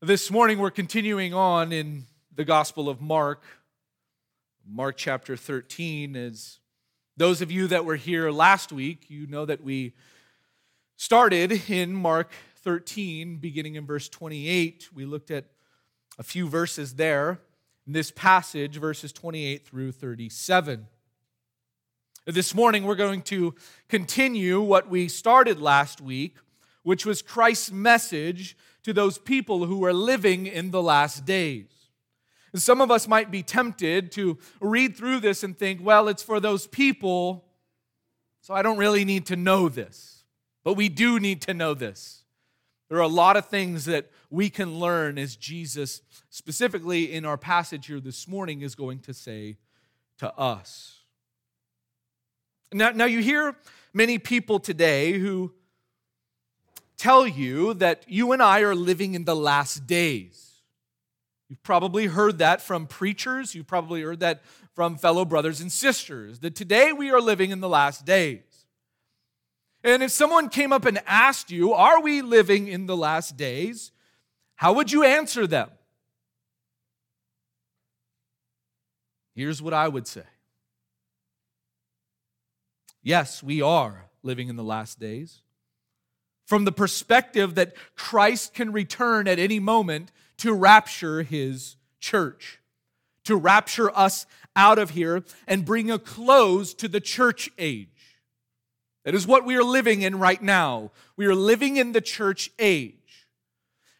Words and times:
This 0.00 0.30
morning, 0.30 0.60
we're 0.60 0.70
continuing 0.70 1.34
on 1.34 1.72
in 1.72 2.04
the 2.32 2.44
Gospel 2.44 2.88
of 2.88 3.00
Mark, 3.00 3.42
Mark 4.64 4.96
chapter 4.96 5.36
13. 5.36 6.14
As 6.14 6.60
those 7.16 7.42
of 7.42 7.50
you 7.50 7.66
that 7.66 7.84
were 7.84 7.96
here 7.96 8.30
last 8.30 8.70
week, 8.70 9.06
you 9.08 9.26
know 9.26 9.44
that 9.44 9.64
we 9.64 9.94
started 10.94 11.68
in 11.68 11.94
Mark 11.94 12.30
13, 12.62 13.38
beginning 13.38 13.74
in 13.74 13.86
verse 13.86 14.08
28. 14.08 14.90
We 14.94 15.04
looked 15.04 15.32
at 15.32 15.46
a 16.16 16.22
few 16.22 16.48
verses 16.48 16.94
there 16.94 17.40
in 17.84 17.92
this 17.92 18.12
passage, 18.12 18.76
verses 18.76 19.12
28 19.12 19.66
through 19.66 19.90
37. 19.90 20.86
This 22.24 22.54
morning, 22.54 22.84
we're 22.84 22.94
going 22.94 23.22
to 23.22 23.52
continue 23.88 24.60
what 24.60 24.88
we 24.88 25.08
started 25.08 25.60
last 25.60 26.00
week, 26.00 26.36
which 26.84 27.04
was 27.04 27.20
Christ's 27.20 27.72
message 27.72 28.56
to 28.88 28.94
those 28.94 29.18
people 29.18 29.66
who 29.66 29.84
are 29.84 29.92
living 29.92 30.46
in 30.46 30.70
the 30.70 30.82
last 30.82 31.26
days. 31.26 31.66
some 32.54 32.80
of 32.80 32.90
us 32.90 33.06
might 33.06 33.30
be 33.30 33.42
tempted 33.42 34.10
to 34.10 34.38
read 34.62 34.96
through 34.96 35.20
this 35.20 35.44
and 35.44 35.58
think, 35.58 35.84
well, 35.84 36.08
it's 36.08 36.22
for 36.22 36.40
those 36.40 36.66
people, 36.66 37.44
so 38.40 38.54
I 38.54 38.62
don't 38.62 38.78
really 38.78 39.04
need 39.04 39.26
to 39.26 39.36
know 39.36 39.68
this. 39.68 40.24
But 40.64 40.72
we 40.72 40.88
do 40.88 41.20
need 41.20 41.42
to 41.42 41.52
know 41.52 41.74
this. 41.74 42.24
There 42.88 42.96
are 42.96 43.02
a 43.02 43.08
lot 43.08 43.36
of 43.36 43.44
things 43.44 43.84
that 43.84 44.10
we 44.30 44.48
can 44.48 44.78
learn 44.78 45.18
as 45.18 45.36
Jesus, 45.36 46.00
specifically 46.30 47.12
in 47.12 47.26
our 47.26 47.36
passage 47.36 47.88
here 47.88 48.00
this 48.00 48.26
morning, 48.26 48.62
is 48.62 48.74
going 48.74 49.00
to 49.00 49.12
say 49.12 49.58
to 50.16 50.34
us. 50.34 51.00
Now, 52.72 52.92
now 52.92 53.04
you 53.04 53.20
hear 53.20 53.54
many 53.92 54.18
people 54.18 54.58
today 54.58 55.18
who 55.18 55.52
tell 56.98 57.26
you 57.26 57.74
that 57.74 58.04
you 58.06 58.32
and 58.32 58.42
I 58.42 58.60
are 58.60 58.74
living 58.74 59.14
in 59.14 59.24
the 59.24 59.36
last 59.36 59.86
days. 59.86 60.44
You've 61.48 61.62
probably 61.62 62.06
heard 62.06 62.38
that 62.38 62.60
from 62.60 62.86
preachers, 62.86 63.54
you've 63.54 63.66
probably 63.66 64.02
heard 64.02 64.20
that 64.20 64.42
from 64.74 64.98
fellow 64.98 65.24
brothers 65.24 65.60
and 65.60 65.72
sisters, 65.72 66.40
that 66.40 66.54
today 66.54 66.92
we 66.92 67.10
are 67.10 67.20
living 67.20 67.50
in 67.50 67.60
the 67.60 67.68
last 67.68 68.04
days. 68.04 68.42
And 69.82 70.02
if 70.02 70.10
someone 70.10 70.48
came 70.48 70.72
up 70.72 70.84
and 70.84 71.00
asked 71.06 71.50
you, 71.50 71.72
Are 71.72 72.02
we 72.02 72.20
living 72.20 72.66
in 72.66 72.86
the 72.86 72.96
last 72.96 73.36
days? 73.36 73.92
How 74.56 74.72
would 74.74 74.92
you 74.92 75.04
answer 75.04 75.46
them? 75.46 75.70
Here's 79.34 79.62
what 79.62 79.72
I 79.72 79.86
would 79.86 80.06
say 80.06 80.24
Yes, 83.02 83.42
we 83.42 83.62
are 83.62 84.10
living 84.22 84.48
in 84.48 84.56
the 84.56 84.64
last 84.64 84.98
days 84.98 85.42
from 86.48 86.64
the 86.64 86.72
perspective 86.72 87.56
that 87.56 87.74
Christ 87.94 88.54
can 88.54 88.72
return 88.72 89.28
at 89.28 89.38
any 89.38 89.60
moment 89.60 90.10
to 90.38 90.54
rapture 90.54 91.22
his 91.22 91.76
church, 92.00 92.58
to 93.24 93.36
rapture 93.36 93.94
us 93.94 94.24
out 94.56 94.78
of 94.78 94.90
here 94.90 95.24
and 95.46 95.66
bring 95.66 95.90
a 95.90 95.98
close 95.98 96.72
to 96.72 96.88
the 96.88 97.02
church 97.02 97.50
age. 97.58 98.16
That 99.04 99.14
is 99.14 99.26
what 99.26 99.44
we 99.44 99.56
are 99.56 99.62
living 99.62 100.00
in 100.00 100.18
right 100.18 100.42
now. 100.42 100.90
We 101.18 101.26
are 101.26 101.34
living 101.34 101.76
in 101.76 101.92
the 101.92 102.00
church 102.00 102.50
age. 102.58 102.94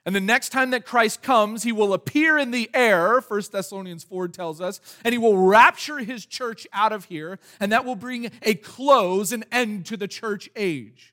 And 0.06 0.16
the 0.16 0.20
next 0.20 0.48
time 0.48 0.70
that 0.70 0.86
Christ 0.86 1.20
comes, 1.20 1.64
he 1.64 1.72
will 1.72 1.92
appear 1.92 2.38
in 2.38 2.50
the 2.50 2.70
air, 2.72 3.20
1 3.20 3.42
Thessalonians 3.52 4.04
4 4.04 4.26
tells 4.28 4.58
us, 4.58 4.80
and 5.04 5.12
he 5.12 5.18
will 5.18 5.36
rapture 5.36 5.98
his 5.98 6.24
church 6.24 6.66
out 6.72 6.92
of 6.92 7.04
here, 7.04 7.38
and 7.60 7.70
that 7.72 7.84
will 7.84 7.94
bring 7.94 8.30
a 8.40 8.54
close, 8.54 9.32
an 9.32 9.44
end 9.52 9.84
to 9.84 9.98
the 9.98 10.08
church 10.08 10.48
age 10.56 11.12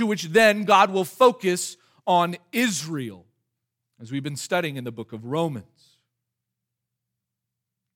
to 0.00 0.06
which 0.06 0.24
then 0.24 0.64
God 0.64 0.90
will 0.90 1.04
focus 1.04 1.76
on 2.06 2.36
Israel, 2.52 3.26
as 4.00 4.10
we've 4.10 4.22
been 4.22 4.36
studying 4.36 4.76
in 4.76 4.84
the 4.84 4.92
book 4.92 5.12
of 5.12 5.26
Romans. 5.26 5.98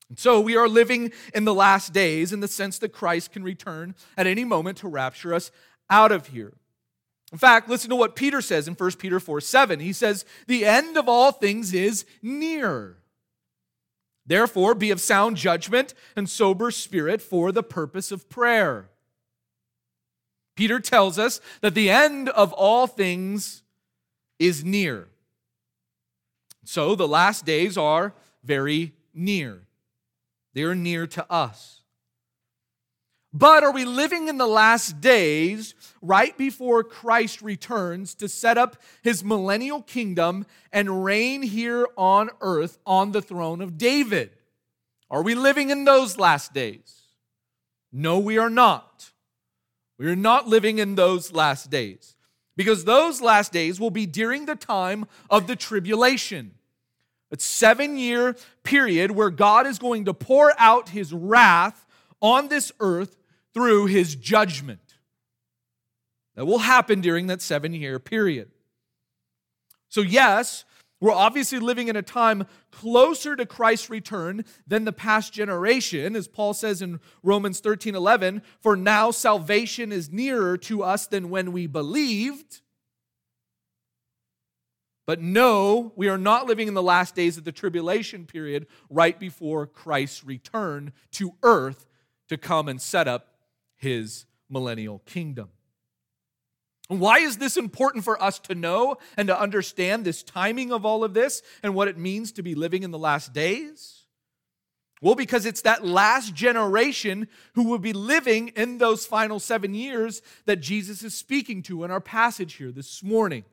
And 0.09 0.19
so 0.19 0.41
we 0.41 0.57
are 0.57 0.69
living 0.69 1.13
in 1.35 1.45
the 1.45 1.55
last 1.55 1.93
days 1.93 2.33
in 2.33 2.41
the 2.41 2.49
sense 2.49 2.79
that 2.79 2.93
Christ 2.93 3.33
can 3.33 3.43
return 3.43 3.95
at 4.17 4.27
any 4.27 4.45
moment 4.45 4.79
to 4.79 4.89
rapture 4.89 5.35
us 5.35 5.51
out 5.89 6.13
of 6.13 6.29
here. 6.29 6.53
In 7.33 7.39
fact, 7.39 7.69
listen 7.69 7.91
to 7.91 7.97
what 7.97 8.15
Peter 8.15 8.41
says 8.41 8.69
in 8.69 8.75
1 8.75 8.93
Peter 8.93 9.19
4 9.19 9.41
7. 9.41 9.81
He 9.81 9.93
says, 9.93 10.25
The 10.47 10.65
end 10.65 10.97
of 10.97 11.09
all 11.09 11.33
things 11.33 11.73
is 11.73 12.05
near. 12.23 12.99
Therefore, 14.27 14.75
be 14.75 14.91
of 14.91 15.01
sound 15.01 15.37
judgment 15.37 15.95
and 16.15 16.29
sober 16.29 16.71
spirit 16.71 17.21
for 17.21 17.51
the 17.51 17.63
purpose 17.63 18.13
of 18.13 18.29
prayer. 18.29 18.91
Peter 20.55 20.79
tells 20.79 21.19
us 21.19 21.41
that 21.61 21.75
the 21.75 21.91
end 21.91 22.29
of 22.29 22.53
all 22.53 22.87
things 22.87 23.63
is 24.39 24.65
near. 24.65 25.09
So 26.65 26.95
the 26.95 27.09
last 27.09 27.45
days 27.45 27.77
are 27.77 28.15
very 28.43 28.93
near. 29.13 29.63
They 30.55 30.63
are 30.63 30.75
near 30.75 31.07
to 31.09 31.31
us. 31.31 31.83
But 33.37 33.65
are 33.65 33.73
we 33.73 33.85
living 33.85 34.29
in 34.29 34.39
the 34.39 34.47
last 34.47 35.01
days 35.01 35.75
right 36.01 36.39
before 36.39 36.85
Christ 36.85 37.43
returns 37.43 38.15
to 38.15 38.29
set 38.29 38.57
up 38.57 38.77
his 39.03 39.25
millennial 39.25 39.83
kingdom 39.83 40.47
and 40.73 41.05
reign 41.05 41.43
here 41.43 41.89
on 41.97 42.31
earth 42.41 42.79
on 42.87 43.11
the 43.11 43.21
throne 43.21 43.61
of 43.61 43.77
David? 43.77 44.31
Are 45.11 45.23
we 45.23 45.35
living 45.35 45.71
in 45.71 45.85
those 45.85 46.17
last 46.17 46.55
days? 46.55 47.03
No, 47.93 48.21
we 48.21 48.39
are 48.39 48.51
not. 48.51 49.11
We 49.99 50.07
are 50.07 50.17
not 50.17 50.49
living 50.49 50.79
in 50.79 50.95
those 50.95 51.33
last 51.33 51.71
days 51.71 52.17
because 52.57 52.85
those 52.85 53.21
last 53.21 53.53
days 53.53 53.79
will 53.79 53.91
be 53.91 54.07
during 54.07 54.47
the 54.47 54.57
time 54.57 55.07
of 55.31 55.47
the 55.47 55.57
tribulation. 55.57 56.55
A 57.31 57.39
seven 57.39 57.97
year 57.97 58.37
period 58.63 59.11
where 59.11 59.31
God 59.31 59.67
is 59.67 59.79
going 59.79 60.05
to 60.05 60.15
pour 60.15 60.53
out 60.59 60.91
his 60.91 61.13
wrath 61.13 61.87
on 62.21 62.49
this 62.49 62.71
earth 62.81 63.17
through 63.53 63.87
his 63.87 64.15
judgment. 64.15 64.81
That 66.37 66.47
will 66.47 66.59
happen 66.59 67.01
during 67.01 67.29
that 67.29 67.43
seven 67.43 67.73
year 67.73 67.99
period. 67.99 68.51
So, 69.89 70.01
yes, 70.01 70.65
we're 71.01 71.13
obviously 71.13 71.59
living 71.59 71.89
in 71.89 71.97
a 71.97 72.03
time 72.03 72.47
closer 72.71 73.37
to 73.37 73.45
Christ's 73.45 73.91
return 73.91 74.45
than 74.67 74.85
the 74.85 74.93
past 74.93 75.33
generation, 75.33 76.17
as 76.17 76.29
Paul 76.29 76.55
says 76.55 76.81
in 76.81 77.01
Romans 77.23 77.61
13 77.61 77.95
11, 77.95 78.43
for 78.61 78.77
now 78.77 79.11
salvation 79.11 79.93
is 79.93 80.11
nearer 80.11 80.57
to 80.59 80.83
us 80.83 81.07
than 81.07 81.31
when 81.31 81.53
we 81.53 81.67
believed. 81.67 82.61
But 85.07 85.21
no, 85.21 85.93
we 85.97 86.09
are 86.09 86.17
not 86.17 86.47
living 86.47 86.69
in 86.69 86.75
the 86.75 86.83
last 86.83 87.15
days 87.15 87.37
of 87.37 87.45
the 87.45 87.53
tribulation 87.53 88.25
period 88.25 88.67
right 88.89 89.19
before 89.19 89.67
Christ's 89.67 90.25
return 90.25 90.93
to 91.13 91.35
earth 91.43 91.87
to 92.29 92.39
come 92.39 92.69
and 92.69 92.81
set 92.81 93.07
up 93.07 93.35
his 93.77 94.25
millennial 94.49 95.01
kingdom. 95.01 95.51
Why 96.89 97.19
is 97.19 97.39
this 97.39 97.57
important 97.57 98.05
for 98.05 98.23
us 98.23 98.39
to 98.41 98.55
know 98.55 98.99
and 99.17 99.29
to 99.29 99.41
understand 99.41 100.05
this 100.05 100.23
timing 100.23 100.71
of 100.71 100.85
all 100.85 101.03
of 101.03 101.15
this 101.15 101.43
and 101.63 101.75
what 101.75 101.89
it 101.89 101.97
means 101.97 102.33
to 102.33 102.43
be 102.43 102.55
living 102.55 102.83
in 102.83 102.91
the 102.91 102.99
last 102.99 103.33
days? 103.33 104.03
Well, 105.01 105.15
because 105.15 105.45
it's 105.45 105.63
that 105.63 105.85
last 105.85 106.35
generation 106.35 107.29
who 107.55 107.65
will 107.65 107.79
be 107.79 107.93
living 107.93 108.49
in 108.49 108.79
those 108.79 109.07
final 109.07 109.39
seven 109.39 109.75
years 109.75 110.23
that 110.47 110.61
Jesus 110.61 111.03
is 111.03 111.15
speaking 111.15 111.63
to 111.65 111.85
in 111.85 111.91
our 111.91 112.01
passage 112.01 112.55
here 112.55 112.71
this 112.71 113.03
morning. 113.03 113.45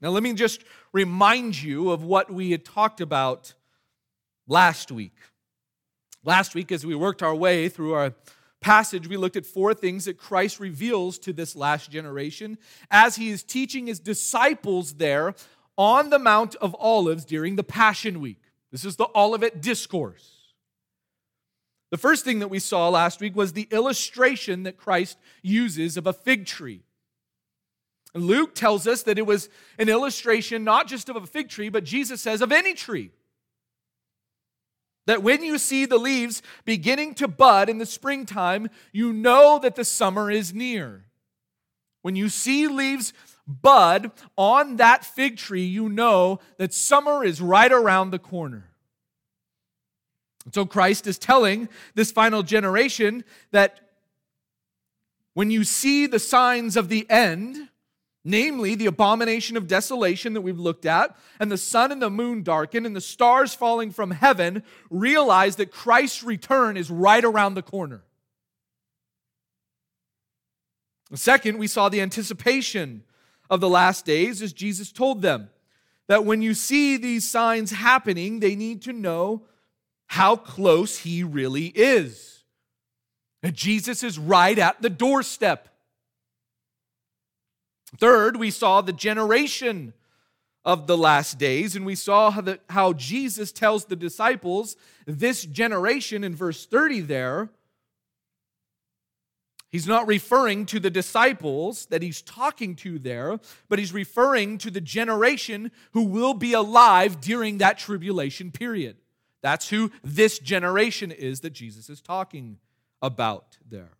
Now, 0.00 0.10
let 0.10 0.24
me 0.24 0.32
just 0.32 0.64
remind 0.92 1.62
you 1.62 1.90
of 1.90 2.02
what 2.02 2.32
we 2.32 2.50
had 2.50 2.64
talked 2.64 3.00
about 3.00 3.54
last 4.48 4.90
week. 4.90 5.16
Last 6.24 6.56
week, 6.56 6.72
as 6.72 6.84
we 6.84 6.96
worked 6.96 7.22
our 7.22 7.34
way 7.34 7.68
through 7.68 7.94
our 7.94 8.14
passage, 8.62 9.08
we 9.08 9.16
looked 9.16 9.36
at 9.36 9.44
four 9.44 9.74
things 9.74 10.06
that 10.06 10.16
Christ 10.16 10.60
reveals 10.60 11.18
to 11.20 11.32
this 11.32 11.54
last 11.54 11.90
generation 11.90 12.56
as 12.90 13.16
he 13.16 13.28
is 13.28 13.42
teaching 13.42 13.86
his 13.86 14.00
disciples 14.00 14.94
there 14.94 15.34
on 15.76 16.10
the 16.10 16.18
Mount 16.18 16.54
of 16.56 16.74
Olives 16.78 17.24
during 17.24 17.56
the 17.56 17.64
Passion 17.64 18.20
Week. 18.20 18.40
This 18.70 18.84
is 18.84 18.96
the 18.96 19.08
Olivet 19.14 19.60
Discourse. 19.60 20.42
The 21.90 21.98
first 21.98 22.24
thing 22.24 22.38
that 22.38 22.48
we 22.48 22.58
saw 22.58 22.88
last 22.88 23.20
week 23.20 23.36
was 23.36 23.52
the 23.52 23.68
illustration 23.70 24.62
that 24.62 24.78
Christ 24.78 25.18
uses 25.42 25.98
of 25.98 26.06
a 26.06 26.12
fig 26.14 26.46
tree. 26.46 26.84
Luke 28.14 28.54
tells 28.54 28.86
us 28.86 29.02
that 29.02 29.18
it 29.18 29.26
was 29.26 29.48
an 29.78 29.88
illustration 29.88 30.64
not 30.64 30.86
just 30.86 31.08
of 31.08 31.16
a 31.16 31.26
fig 31.26 31.48
tree, 31.48 31.68
but 31.68 31.84
Jesus 31.84 32.20
says 32.20 32.40
of 32.40 32.52
any 32.52 32.74
tree. 32.74 33.10
That 35.06 35.22
when 35.22 35.42
you 35.42 35.58
see 35.58 35.84
the 35.84 35.98
leaves 35.98 36.42
beginning 36.64 37.14
to 37.14 37.28
bud 37.28 37.68
in 37.68 37.78
the 37.78 37.86
springtime, 37.86 38.70
you 38.92 39.12
know 39.12 39.58
that 39.58 39.74
the 39.74 39.84
summer 39.84 40.30
is 40.30 40.54
near. 40.54 41.04
When 42.02 42.16
you 42.16 42.28
see 42.28 42.68
leaves 42.68 43.12
bud 43.46 44.12
on 44.36 44.76
that 44.76 45.04
fig 45.04 45.36
tree, 45.36 45.64
you 45.64 45.88
know 45.88 46.40
that 46.58 46.72
summer 46.72 47.24
is 47.24 47.40
right 47.40 47.72
around 47.72 48.10
the 48.10 48.18
corner. 48.18 48.68
so 50.52 50.66
Christ 50.66 51.06
is 51.06 51.18
telling 51.18 51.68
this 51.94 52.10
final 52.12 52.42
generation 52.42 53.24
that 53.52 53.80
when 55.34 55.50
you 55.50 55.64
see 55.64 56.06
the 56.06 56.18
signs 56.18 56.76
of 56.76 56.88
the 56.88 57.08
end, 57.08 57.68
namely 58.24 58.74
the 58.74 58.86
abomination 58.86 59.56
of 59.56 59.66
desolation 59.66 60.32
that 60.34 60.40
we've 60.40 60.58
looked 60.58 60.86
at, 60.86 61.16
and 61.40 61.50
the 61.50 61.58
sun 61.58 61.90
and 61.90 62.00
the 62.00 62.10
moon 62.10 62.42
darken, 62.42 62.86
and 62.86 62.94
the 62.94 63.00
stars 63.00 63.54
falling 63.54 63.90
from 63.90 64.12
heaven, 64.12 64.62
realize 64.90 65.56
that 65.56 65.72
Christ's 65.72 66.22
return 66.22 66.76
is 66.76 66.90
right 66.90 67.24
around 67.24 67.54
the 67.54 67.62
corner. 67.62 68.02
Second, 71.14 71.58
we 71.58 71.66
saw 71.66 71.88
the 71.88 72.00
anticipation 72.00 73.04
of 73.50 73.60
the 73.60 73.68
last 73.68 74.06
days 74.06 74.40
as 74.40 74.52
Jesus 74.52 74.90
told 74.90 75.20
them 75.20 75.50
that 76.08 76.24
when 76.24 76.40
you 76.42 76.54
see 76.54 76.96
these 76.96 77.28
signs 77.28 77.70
happening, 77.70 78.40
they 78.40 78.56
need 78.56 78.82
to 78.82 78.92
know 78.92 79.42
how 80.06 80.36
close 80.36 80.98
he 80.98 81.22
really 81.22 81.66
is. 81.66 82.44
Jesus 83.52 84.02
is 84.02 84.18
right 84.18 84.58
at 84.58 84.80
the 84.80 84.90
doorstep. 84.90 85.68
Third, 87.98 88.36
we 88.36 88.50
saw 88.50 88.80
the 88.80 88.92
generation 88.92 89.92
of 90.64 90.86
the 90.86 90.96
last 90.96 91.38
days, 91.38 91.74
and 91.74 91.84
we 91.84 91.94
saw 91.94 92.30
how, 92.30 92.40
the, 92.40 92.60
how 92.70 92.92
Jesus 92.92 93.52
tells 93.52 93.84
the 93.84 93.96
disciples 93.96 94.76
this 95.06 95.44
generation 95.44 96.22
in 96.22 96.34
verse 96.34 96.66
30 96.66 97.00
there. 97.00 97.50
He's 99.70 99.86
not 99.86 100.06
referring 100.06 100.66
to 100.66 100.78
the 100.78 100.90
disciples 100.90 101.86
that 101.86 102.02
he's 102.02 102.20
talking 102.20 102.76
to 102.76 102.98
there, 102.98 103.40
but 103.68 103.78
he's 103.78 103.92
referring 103.92 104.58
to 104.58 104.70
the 104.70 104.82
generation 104.82 105.72
who 105.92 106.02
will 106.02 106.34
be 106.34 106.52
alive 106.52 107.20
during 107.20 107.58
that 107.58 107.78
tribulation 107.78 108.52
period. 108.52 108.96
That's 109.40 109.70
who 109.70 109.90
this 110.04 110.38
generation 110.38 111.10
is 111.10 111.40
that 111.40 111.54
Jesus 111.54 111.88
is 111.88 112.00
talking 112.00 112.58
about 113.00 113.56
there. 113.68 113.92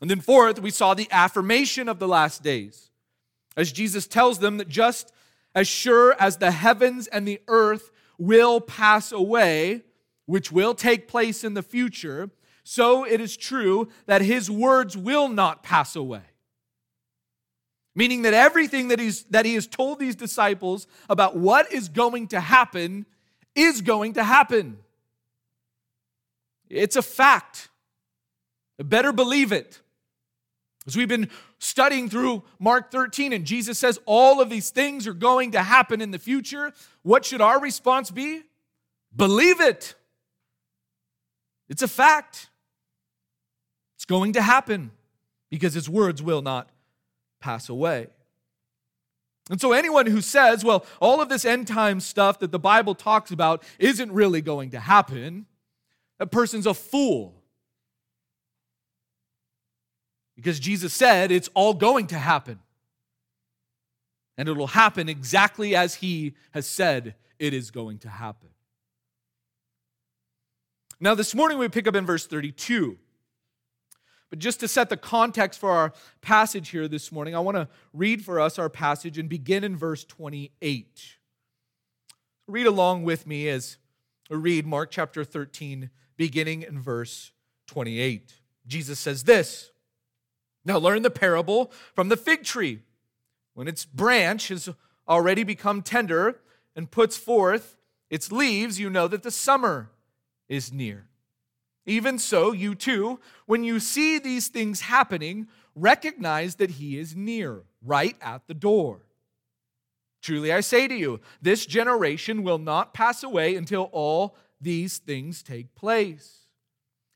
And 0.00 0.08
then, 0.08 0.20
fourth, 0.20 0.60
we 0.60 0.70
saw 0.70 0.94
the 0.94 1.08
affirmation 1.10 1.88
of 1.88 1.98
the 1.98 2.08
last 2.08 2.42
days 2.42 2.90
as 3.56 3.72
Jesus 3.72 4.06
tells 4.06 4.38
them 4.38 4.58
that 4.58 4.68
just 4.68 5.12
as 5.54 5.66
sure 5.66 6.14
as 6.20 6.36
the 6.36 6.52
heavens 6.52 7.08
and 7.08 7.26
the 7.26 7.40
earth 7.48 7.90
will 8.16 8.60
pass 8.60 9.10
away, 9.10 9.82
which 10.26 10.52
will 10.52 10.74
take 10.74 11.08
place 11.08 11.42
in 11.42 11.54
the 11.54 11.62
future, 11.62 12.30
so 12.62 13.04
it 13.04 13.20
is 13.20 13.36
true 13.36 13.88
that 14.06 14.22
his 14.22 14.48
words 14.48 14.96
will 14.96 15.28
not 15.28 15.62
pass 15.64 15.96
away. 15.96 16.22
Meaning 17.96 18.22
that 18.22 18.34
everything 18.34 18.88
that, 18.88 19.00
he's, 19.00 19.24
that 19.24 19.44
he 19.44 19.54
has 19.54 19.66
told 19.66 19.98
these 19.98 20.14
disciples 20.14 20.86
about 21.08 21.36
what 21.36 21.72
is 21.72 21.88
going 21.88 22.28
to 22.28 22.38
happen 22.38 23.06
is 23.56 23.80
going 23.80 24.12
to 24.12 24.22
happen. 24.22 24.78
It's 26.68 26.94
a 26.94 27.02
fact. 27.02 27.70
Better 28.78 29.12
believe 29.12 29.50
it. 29.50 29.80
As 30.88 30.96
we've 30.96 31.06
been 31.06 31.28
studying 31.58 32.08
through 32.08 32.42
Mark 32.58 32.90
13, 32.90 33.34
and 33.34 33.44
Jesus 33.44 33.78
says 33.78 34.00
all 34.06 34.40
of 34.40 34.48
these 34.48 34.70
things 34.70 35.06
are 35.06 35.12
going 35.12 35.50
to 35.50 35.62
happen 35.62 36.00
in 36.00 36.12
the 36.12 36.18
future, 36.18 36.72
what 37.02 37.26
should 37.26 37.42
our 37.42 37.60
response 37.60 38.10
be? 38.10 38.40
Believe 39.14 39.60
it. 39.60 39.94
It's 41.68 41.82
a 41.82 41.88
fact. 41.88 42.48
It's 43.96 44.06
going 44.06 44.32
to 44.32 44.40
happen 44.40 44.92
because 45.50 45.74
his 45.74 45.90
words 45.90 46.22
will 46.22 46.40
not 46.40 46.70
pass 47.38 47.68
away. 47.68 48.06
And 49.50 49.60
so, 49.60 49.72
anyone 49.72 50.06
who 50.06 50.22
says, 50.22 50.64
well, 50.64 50.86
all 51.00 51.20
of 51.20 51.28
this 51.28 51.44
end 51.44 51.66
time 51.66 52.00
stuff 52.00 52.38
that 52.38 52.50
the 52.50 52.58
Bible 52.58 52.94
talks 52.94 53.30
about 53.30 53.62
isn't 53.78 54.10
really 54.10 54.40
going 54.40 54.70
to 54.70 54.80
happen, 54.80 55.44
that 56.18 56.30
person's 56.30 56.66
a 56.66 56.72
fool. 56.72 57.37
Because 60.38 60.60
Jesus 60.60 60.94
said 60.94 61.32
it's 61.32 61.50
all 61.52 61.74
going 61.74 62.06
to 62.06 62.16
happen. 62.16 62.60
And 64.36 64.48
it'll 64.48 64.68
happen 64.68 65.08
exactly 65.08 65.74
as 65.74 65.96
He 65.96 66.36
has 66.52 66.64
said 66.64 67.16
it 67.40 67.52
is 67.52 67.72
going 67.72 67.98
to 67.98 68.08
happen. 68.08 68.50
Now, 71.00 71.16
this 71.16 71.34
morning 71.34 71.58
we 71.58 71.68
pick 71.68 71.88
up 71.88 71.96
in 71.96 72.06
verse 72.06 72.24
32. 72.24 72.98
But 74.30 74.38
just 74.38 74.60
to 74.60 74.68
set 74.68 74.90
the 74.90 74.96
context 74.96 75.58
for 75.58 75.72
our 75.72 75.92
passage 76.20 76.68
here 76.68 76.86
this 76.86 77.10
morning, 77.10 77.34
I 77.34 77.40
want 77.40 77.56
to 77.56 77.66
read 77.92 78.24
for 78.24 78.38
us 78.38 78.60
our 78.60 78.70
passage 78.70 79.18
and 79.18 79.28
begin 79.28 79.64
in 79.64 79.76
verse 79.76 80.04
28. 80.04 81.16
Read 82.46 82.66
along 82.66 83.02
with 83.02 83.26
me 83.26 83.48
as 83.48 83.76
we 84.30 84.36
read 84.36 84.66
Mark 84.66 84.92
chapter 84.92 85.24
13, 85.24 85.90
beginning 86.16 86.62
in 86.62 86.80
verse 86.80 87.32
28. 87.66 88.34
Jesus 88.68 89.00
says 89.00 89.24
this 89.24 89.72
now, 90.68 90.78
learn 90.78 91.02
the 91.02 91.10
parable 91.10 91.72
from 91.94 92.10
the 92.10 92.16
fig 92.16 92.44
tree. 92.44 92.80
When 93.54 93.66
its 93.66 93.86
branch 93.86 94.48
has 94.48 94.68
already 95.08 95.42
become 95.42 95.80
tender 95.82 96.40
and 96.76 96.90
puts 96.90 97.16
forth 97.16 97.76
its 98.10 98.30
leaves, 98.30 98.78
you 98.78 98.90
know 98.90 99.08
that 99.08 99.22
the 99.22 99.30
summer 99.30 99.90
is 100.46 100.72
near. 100.72 101.06
Even 101.86 102.18
so, 102.18 102.52
you 102.52 102.74
too, 102.74 103.18
when 103.46 103.64
you 103.64 103.80
see 103.80 104.18
these 104.18 104.48
things 104.48 104.82
happening, 104.82 105.48
recognize 105.74 106.56
that 106.56 106.72
he 106.72 106.98
is 106.98 107.16
near, 107.16 107.62
right 107.82 108.16
at 108.20 108.46
the 108.46 108.54
door. 108.54 109.00
Truly 110.20 110.52
I 110.52 110.60
say 110.60 110.86
to 110.86 110.94
you, 110.94 111.20
this 111.40 111.64
generation 111.64 112.42
will 112.42 112.58
not 112.58 112.92
pass 112.92 113.22
away 113.22 113.56
until 113.56 113.84
all 113.92 114.36
these 114.60 114.98
things 114.98 115.42
take 115.42 115.74
place. 115.74 116.47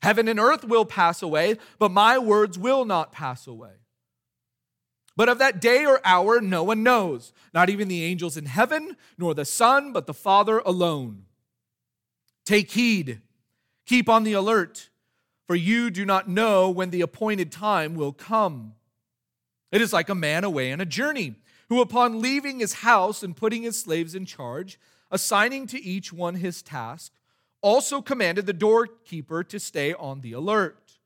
Heaven 0.03 0.27
and 0.27 0.41
earth 0.41 0.65
will 0.65 0.85
pass 0.85 1.23
away, 1.23 1.57
but 1.79 1.93
my 1.93 2.19
words 2.19 2.59
will 2.59 2.85
not 2.85 3.13
pass 3.13 3.47
away. 3.47 3.71
But 5.17 5.29
of 5.29 5.39
that 5.39 5.61
day 5.61 5.85
or 5.85 6.01
hour, 6.05 6.41
no 6.41 6.65
one 6.65 6.83
knows, 6.83 7.33
not 7.55 7.71
even 7.71 7.89
the 7.89 8.03
angels 8.03 8.37
in 8.37 8.47
heaven, 8.47 8.97
nor 9.17 9.35
the 9.35 9.45
Son, 9.45 9.93
but 9.93 10.07
the 10.07 10.15
Father 10.15 10.59
alone. 10.61 11.27
Take 12.45 12.71
heed, 12.73 13.21
keep 13.87 14.09
on 14.09 14.25
the 14.25 14.33
alert, 14.33 14.89
for 15.47 15.55
you 15.55 15.91
do 15.91 16.05
not 16.05 16.29
know 16.29 16.71
when 16.71 16.91
the 16.91 17.03
appointed 17.03 17.53
time 17.53 17.95
will 17.95 18.13
come. 18.13 18.75
It 19.71 19.81
is 19.81 19.93
like 19.93 20.09
a 20.09 20.15
man 20.15 20.45
away 20.45 20.73
on 20.73 20.81
a 20.81 20.87
journey, 20.87 21.37
who, 21.69 21.81
upon 21.81 22.21
leaving 22.21 22.59
his 22.59 22.75
house 22.75 23.23
and 23.23 23.37
putting 23.37 23.63
his 23.63 23.79
slaves 23.79 24.15
in 24.15 24.27
charge, 24.27 24.81
assigning 25.11 25.67
to 25.69 25.81
each 25.81 26.13
one 26.13 26.35
his 26.35 26.63
task, 26.63 27.13
also 27.63 28.03
commanded 28.03 28.47
the 28.47 28.53
doorkeeper 28.53 29.43
to 29.45 29.59
stay 29.59 29.95
on 29.95 30.21
the 30.21 30.33
alert. 30.33 30.99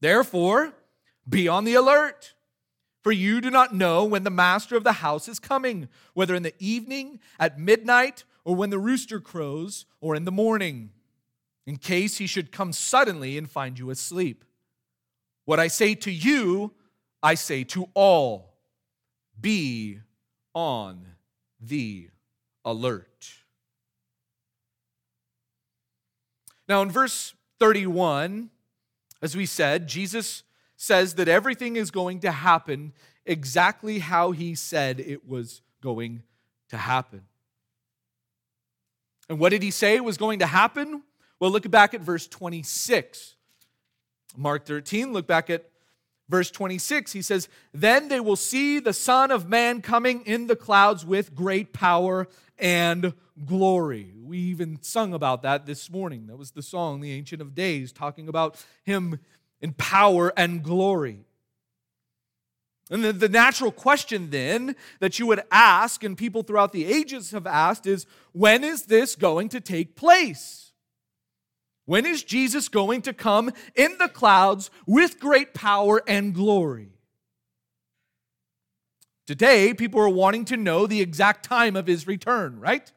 Therefore, 0.00 0.74
be 1.28 1.48
on 1.48 1.64
the 1.64 1.74
alert, 1.74 2.34
for 3.02 3.12
you 3.12 3.40
do 3.40 3.50
not 3.50 3.74
know 3.74 4.04
when 4.04 4.22
the 4.22 4.30
master 4.30 4.76
of 4.76 4.84
the 4.84 4.94
house 4.94 5.28
is 5.28 5.38
coming, 5.38 5.88
whether 6.14 6.34
in 6.34 6.42
the 6.42 6.54
evening, 6.58 7.18
at 7.40 7.58
midnight, 7.58 8.24
or 8.44 8.54
when 8.54 8.70
the 8.70 8.78
rooster 8.78 9.20
crows, 9.20 9.86
or 10.00 10.14
in 10.14 10.24
the 10.24 10.32
morning, 10.32 10.90
in 11.66 11.76
case 11.76 12.18
he 12.18 12.26
should 12.26 12.52
come 12.52 12.72
suddenly 12.72 13.38
and 13.38 13.50
find 13.50 13.78
you 13.78 13.90
asleep. 13.90 14.44
What 15.44 15.60
I 15.60 15.68
say 15.68 15.94
to 15.96 16.10
you, 16.10 16.72
I 17.22 17.34
say 17.34 17.64
to 17.64 17.88
all 17.94 18.54
be 19.40 20.00
on 20.54 21.06
the 21.60 22.10
alert. 22.64 23.41
Now, 26.72 26.80
in 26.80 26.90
verse 26.90 27.34
31, 27.60 28.48
as 29.20 29.36
we 29.36 29.44
said, 29.44 29.88
Jesus 29.88 30.42
says 30.74 31.16
that 31.16 31.28
everything 31.28 31.76
is 31.76 31.90
going 31.90 32.20
to 32.20 32.32
happen 32.32 32.94
exactly 33.26 33.98
how 33.98 34.30
he 34.30 34.54
said 34.54 34.98
it 34.98 35.28
was 35.28 35.60
going 35.82 36.22
to 36.70 36.78
happen. 36.78 37.24
And 39.28 39.38
what 39.38 39.50
did 39.50 39.62
he 39.62 39.70
say 39.70 40.00
was 40.00 40.16
going 40.16 40.38
to 40.38 40.46
happen? 40.46 41.02
Well, 41.38 41.50
look 41.50 41.70
back 41.70 41.92
at 41.92 42.00
verse 42.00 42.26
26. 42.26 43.36
Mark 44.34 44.64
13, 44.64 45.12
look 45.12 45.26
back 45.26 45.50
at 45.50 45.68
verse 46.32 46.50
26. 46.50 47.12
He 47.12 47.22
says, 47.22 47.48
Then 47.72 48.08
they 48.08 48.18
will 48.18 48.36
see 48.36 48.80
the 48.80 48.94
Son 48.94 49.30
of 49.30 49.48
Man 49.48 49.82
coming 49.82 50.22
in 50.22 50.46
the 50.46 50.56
clouds 50.56 51.04
with 51.04 51.34
great 51.34 51.74
power 51.74 52.26
and 52.58 53.12
glory. 53.44 54.14
We 54.24 54.38
even 54.38 54.82
sung 54.82 55.12
about 55.12 55.42
that 55.42 55.66
this 55.66 55.90
morning. 55.90 56.28
That 56.28 56.38
was 56.38 56.52
the 56.52 56.62
song, 56.62 57.02
The 57.02 57.12
Ancient 57.12 57.42
of 57.42 57.54
Days, 57.54 57.92
talking 57.92 58.28
about 58.28 58.64
him 58.82 59.20
in 59.60 59.74
power 59.74 60.32
and 60.34 60.62
glory. 60.62 61.26
And 62.90 63.04
the, 63.04 63.12
the 63.12 63.28
natural 63.28 63.70
question 63.70 64.30
then 64.30 64.74
that 65.00 65.18
you 65.18 65.26
would 65.26 65.42
ask, 65.50 66.02
and 66.02 66.16
people 66.16 66.42
throughout 66.42 66.72
the 66.72 66.86
ages 66.86 67.32
have 67.32 67.46
asked, 67.46 67.86
is 67.86 68.06
when 68.32 68.64
is 68.64 68.84
this 68.84 69.16
going 69.16 69.50
to 69.50 69.60
take 69.60 69.96
place? 69.96 70.61
When 71.84 72.06
is 72.06 72.22
Jesus 72.22 72.68
going 72.68 73.02
to 73.02 73.12
come 73.12 73.50
in 73.74 73.98
the 73.98 74.08
clouds 74.08 74.70
with 74.86 75.18
great 75.18 75.52
power 75.52 76.02
and 76.06 76.34
glory? 76.34 76.90
Today, 79.26 79.72
people 79.74 80.00
are 80.00 80.08
wanting 80.08 80.44
to 80.46 80.56
know 80.56 80.86
the 80.86 81.00
exact 81.00 81.44
time 81.44 81.76
of 81.76 81.86
his 81.86 82.06
return, 82.06 82.60
right? 82.60 82.92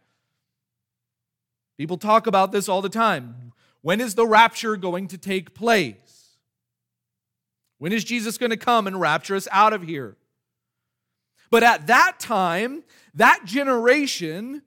People 1.78 1.98
talk 1.98 2.28
about 2.28 2.52
this 2.52 2.70
all 2.70 2.82
the 2.82 2.90
time. 2.90 3.54
When 3.82 4.02
is 4.02 4.16
the 4.16 4.26
rapture 4.26 4.76
going 4.76 5.08
to 5.10 5.18
take 5.18 5.54
place? 5.54 6.38
When 7.78 7.92
is 7.92 8.04
Jesus 8.04 8.38
going 8.38 8.50
to 8.52 8.58
come 8.58 8.88
and 8.88 9.00
rapture 9.00 9.36
us 9.36 9.48
out 9.52 9.74
of 9.74 9.84
here? 9.84 10.18
But 11.52 11.64
at 11.64 11.88
that 11.88 12.20
time, 12.20 12.84
that 13.14 13.42
generation 13.46 14.64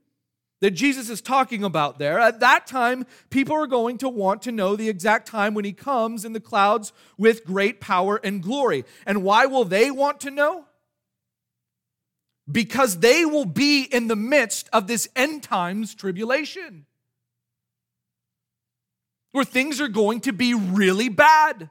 that 0.60 0.72
Jesus 0.72 1.08
is 1.08 1.20
talking 1.20 1.62
about 1.62 1.98
there, 1.98 2.18
at 2.18 2.40
that 2.40 2.66
time, 2.66 3.06
people 3.30 3.54
are 3.54 3.66
going 3.66 3.98
to 3.98 4.08
want 4.08 4.42
to 4.42 4.52
know 4.52 4.74
the 4.74 4.88
exact 4.88 5.28
time 5.28 5.54
when 5.54 5.64
he 5.64 5.72
comes 5.72 6.24
in 6.24 6.32
the 6.32 6.40
clouds 6.40 6.92
with 7.16 7.44
great 7.44 7.80
power 7.80 8.20
and 8.22 8.42
glory. 8.42 8.84
And 9.06 9.22
why 9.22 9.46
will 9.46 9.64
they 9.64 9.90
want 9.90 10.20
to 10.20 10.30
know? 10.30 10.64
Because 12.50 12.98
they 12.98 13.24
will 13.24 13.44
be 13.44 13.82
in 13.82 14.08
the 14.08 14.16
midst 14.16 14.68
of 14.72 14.86
this 14.86 15.08
end 15.14 15.42
times 15.42 15.94
tribulation 15.94 16.86
where 19.32 19.44
things 19.44 19.80
are 19.80 19.88
going 19.88 20.20
to 20.20 20.32
be 20.32 20.54
really 20.54 21.08
bad. 21.08 21.70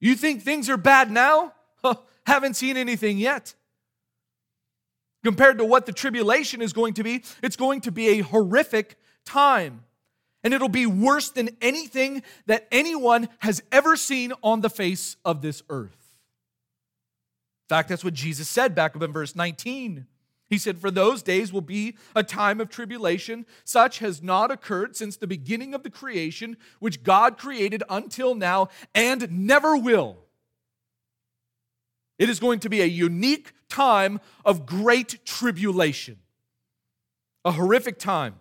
You 0.00 0.14
think 0.14 0.42
things 0.42 0.68
are 0.68 0.76
bad 0.76 1.10
now? 1.10 1.54
Haven't 2.26 2.54
seen 2.54 2.76
anything 2.76 3.18
yet. 3.18 3.54
Compared 5.24 5.58
to 5.58 5.64
what 5.64 5.86
the 5.86 5.92
tribulation 5.92 6.62
is 6.62 6.72
going 6.72 6.94
to 6.94 7.02
be, 7.02 7.22
it's 7.42 7.56
going 7.56 7.80
to 7.82 7.92
be 7.92 8.08
a 8.08 8.20
horrific 8.20 8.96
time. 9.24 9.84
And 10.44 10.54
it'll 10.54 10.68
be 10.68 10.86
worse 10.86 11.30
than 11.30 11.50
anything 11.60 12.22
that 12.46 12.68
anyone 12.70 13.28
has 13.40 13.62
ever 13.72 13.96
seen 13.96 14.32
on 14.42 14.60
the 14.60 14.70
face 14.70 15.16
of 15.24 15.42
this 15.42 15.62
earth. 15.68 15.90
In 17.64 17.76
fact, 17.76 17.88
that's 17.88 18.04
what 18.04 18.14
Jesus 18.14 18.48
said 18.48 18.74
back 18.74 18.94
up 18.94 19.02
in 19.02 19.12
verse 19.12 19.34
19. 19.34 20.06
He 20.48 20.56
said, 20.56 20.78
For 20.78 20.90
those 20.90 21.22
days 21.22 21.52
will 21.52 21.60
be 21.60 21.96
a 22.14 22.22
time 22.22 22.60
of 22.60 22.70
tribulation, 22.70 23.44
such 23.64 23.98
has 23.98 24.22
not 24.22 24.50
occurred 24.50 24.96
since 24.96 25.16
the 25.16 25.26
beginning 25.26 25.74
of 25.74 25.82
the 25.82 25.90
creation, 25.90 26.56
which 26.78 27.02
God 27.02 27.36
created 27.36 27.82
until 27.90 28.34
now 28.34 28.68
and 28.94 29.30
never 29.30 29.76
will. 29.76 30.16
It 32.18 32.30
is 32.30 32.40
going 32.40 32.60
to 32.60 32.70
be 32.70 32.80
a 32.80 32.86
unique 32.86 33.52
time 33.68 34.20
of 34.44 34.66
great 34.66 35.24
tribulation, 35.24 36.18
a 37.44 37.52
horrific 37.52 37.98
time. 37.98 38.34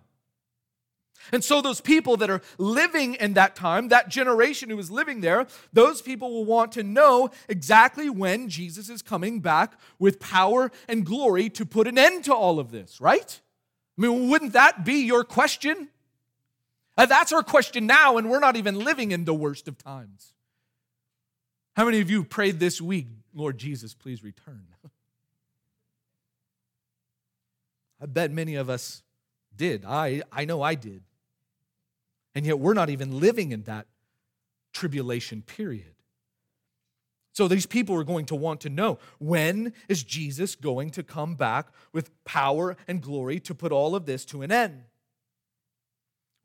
And 1.31 1.43
so, 1.43 1.61
those 1.61 1.81
people 1.81 2.17
that 2.17 2.29
are 2.29 2.41
living 2.57 3.15
in 3.15 3.33
that 3.33 3.55
time, 3.55 3.89
that 3.89 4.09
generation 4.09 4.69
who 4.69 4.79
is 4.79 4.89
living 4.89 5.21
there, 5.21 5.47
those 5.73 6.01
people 6.01 6.31
will 6.31 6.45
want 6.45 6.71
to 6.73 6.83
know 6.83 7.31
exactly 7.49 8.09
when 8.09 8.49
Jesus 8.49 8.89
is 8.89 9.01
coming 9.01 9.39
back 9.39 9.73
with 9.99 10.19
power 10.19 10.71
and 10.87 11.05
glory 11.05 11.49
to 11.49 11.65
put 11.65 11.87
an 11.87 11.97
end 11.97 12.23
to 12.25 12.33
all 12.33 12.59
of 12.59 12.71
this, 12.71 13.01
right? 13.01 13.41
I 13.97 14.01
mean, 14.01 14.29
wouldn't 14.29 14.53
that 14.53 14.85
be 14.85 15.05
your 15.05 15.23
question? 15.23 15.89
Uh, 16.97 17.05
that's 17.05 17.33
our 17.33 17.43
question 17.43 17.85
now, 17.85 18.17
and 18.17 18.29
we're 18.29 18.39
not 18.39 18.55
even 18.55 18.79
living 18.79 19.11
in 19.11 19.25
the 19.25 19.33
worst 19.33 19.67
of 19.67 19.77
times. 19.77 20.33
How 21.75 21.85
many 21.85 21.99
of 21.99 22.09
you 22.09 22.23
prayed 22.23 22.59
this 22.59 22.81
week, 22.81 23.07
Lord 23.33 23.57
Jesus, 23.57 23.93
please 23.93 24.23
return? 24.23 24.63
I 28.01 28.05
bet 28.05 28.31
many 28.31 28.55
of 28.55 28.69
us 28.69 29.03
did. 29.55 29.83
I, 29.85 30.21
I 30.31 30.45
know 30.45 30.61
I 30.61 30.75
did. 30.75 31.03
And 32.35 32.45
yet 32.45 32.59
we're 32.59 32.73
not 32.73 32.89
even 32.89 33.19
living 33.19 33.51
in 33.51 33.63
that 33.63 33.87
tribulation 34.73 35.41
period. 35.41 35.95
So 37.33 37.47
these 37.47 37.65
people 37.65 37.95
are 37.95 38.03
going 38.03 38.25
to 38.27 38.35
want 38.35 38.61
to 38.61 38.69
know 38.69 38.99
when 39.19 39.73
is 39.87 40.03
Jesus 40.03 40.55
going 40.55 40.89
to 40.91 41.03
come 41.03 41.35
back 41.35 41.67
with 41.93 42.09
power 42.25 42.75
and 42.87 43.01
glory 43.01 43.39
to 43.41 43.53
put 43.53 43.71
all 43.71 43.95
of 43.95 44.05
this 44.05 44.25
to 44.25 44.41
an 44.41 44.51
end? 44.51 44.83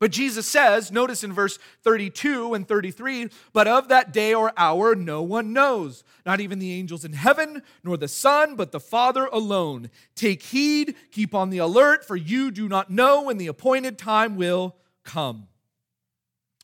But 0.03 0.11
Jesus 0.11 0.45
says, 0.45 0.91
notice 0.91 1.23
in 1.23 1.31
verse 1.31 1.57
32 1.83 2.55
and 2.55 2.67
33, 2.67 3.29
but 3.53 3.69
of 3.69 3.87
that 3.87 4.11
day 4.11 4.33
or 4.33 4.51
hour 4.57 4.95
no 4.95 5.21
one 5.21 5.53
knows, 5.53 6.03
not 6.25 6.41
even 6.41 6.59
the 6.59 6.73
angels 6.73 7.05
in 7.05 7.13
heaven, 7.13 7.63
nor 7.85 7.95
the 7.95 8.09
Son, 8.09 8.57
but 8.57 8.73
the 8.73 8.81
Father 8.81 9.27
alone. 9.27 9.89
Take 10.13 10.43
heed, 10.43 10.95
keep 11.11 11.33
on 11.33 11.51
the 11.51 11.59
alert, 11.59 12.03
for 12.03 12.17
you 12.17 12.51
do 12.51 12.67
not 12.67 12.89
know 12.89 13.21
when 13.21 13.37
the 13.37 13.47
appointed 13.47 13.97
time 13.97 14.35
will 14.35 14.75
come. 15.05 15.47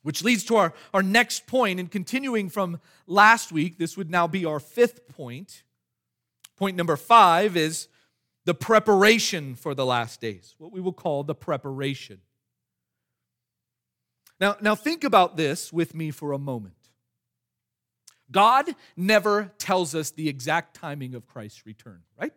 Which 0.03 0.21
leads 0.21 0.43
to 0.43 0.57
our, 0.57 0.73
our 0.93 1.01
next 1.01 1.47
point, 1.47 1.79
and 1.79 1.89
continuing 1.89 2.49
from 2.49 2.81
last 3.07 3.53
week, 3.53 3.77
this 3.77 3.95
would 3.95 4.11
now 4.11 4.27
be 4.27 4.43
our 4.43 4.59
fifth 4.59 5.07
point. 5.07 5.63
Point 6.57 6.75
number 6.75 6.97
five 6.97 7.55
is 7.55 7.87
the 8.43 8.53
preparation 8.53 9.55
for 9.55 9.73
the 9.73 9.85
last 9.85 10.19
days, 10.19 10.55
what 10.57 10.73
we 10.73 10.81
will 10.81 10.91
call 10.91 11.23
the 11.23 11.35
preparation. 11.35 12.19
Now, 14.39 14.55
now 14.61 14.75
think 14.75 15.03
about 15.03 15.37
this 15.37 15.73
with 15.73 15.93
me 15.93 16.11
for 16.11 16.31
a 16.31 16.39
moment. 16.39 16.75
God 18.31 18.75
never 18.95 19.51
tells 19.57 19.95
us 19.95 20.11
the 20.11 20.29
exact 20.29 20.75
timing 20.75 21.15
of 21.15 21.27
Christ's 21.27 21.65
return, 21.65 22.03
right? 22.19 22.33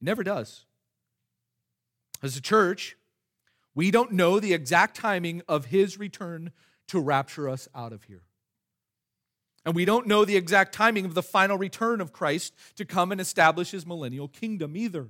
He 0.00 0.04
never 0.04 0.24
does. 0.24 0.64
As 2.22 2.36
a 2.36 2.40
church, 2.40 2.96
we 3.74 3.90
don't 3.90 4.12
know 4.12 4.40
the 4.40 4.54
exact 4.54 4.96
timing 4.96 5.42
of 5.48 5.66
his 5.66 5.98
return 5.98 6.52
to 6.88 7.00
rapture 7.00 7.48
us 7.48 7.68
out 7.74 7.92
of 7.92 8.04
here. 8.04 8.22
And 9.66 9.74
we 9.74 9.84
don't 9.84 10.06
know 10.06 10.24
the 10.24 10.36
exact 10.36 10.74
timing 10.74 11.04
of 11.04 11.14
the 11.14 11.22
final 11.22 11.56
return 11.56 12.00
of 12.00 12.12
Christ 12.12 12.54
to 12.76 12.84
come 12.84 13.12
and 13.12 13.20
establish 13.20 13.70
his 13.70 13.86
millennial 13.86 14.28
kingdom 14.28 14.76
either. 14.76 15.08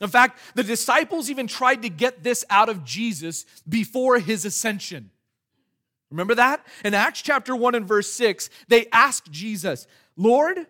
In 0.00 0.08
fact, 0.08 0.38
the 0.54 0.62
disciples 0.62 1.30
even 1.30 1.46
tried 1.46 1.82
to 1.82 1.88
get 1.88 2.22
this 2.22 2.44
out 2.48 2.68
of 2.68 2.84
Jesus 2.84 3.44
before 3.68 4.18
his 4.18 4.44
ascension. 4.44 5.10
Remember 6.10 6.34
that? 6.34 6.66
In 6.84 6.94
Acts 6.94 7.22
chapter 7.22 7.54
1 7.54 7.74
and 7.74 7.86
verse 7.86 8.10
6, 8.12 8.50
they 8.68 8.86
asked 8.92 9.30
Jesus, 9.30 9.86
Lord, 10.16 10.66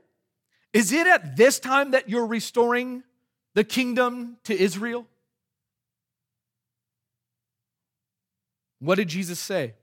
is 0.73 0.93
it 0.93 1.07
at 1.07 1.37
this 1.37 1.59
time 1.59 1.93
that 1.93 2.09
you're 2.09 2.27
restoring 2.27 3.03
the 3.55 3.65
kingdom 3.65 4.37
to 4.45 4.59
Israel? 4.59 5.07
What 8.81 8.97
did 8.97 9.09
Jesus 9.09 9.39
say? 9.39 9.75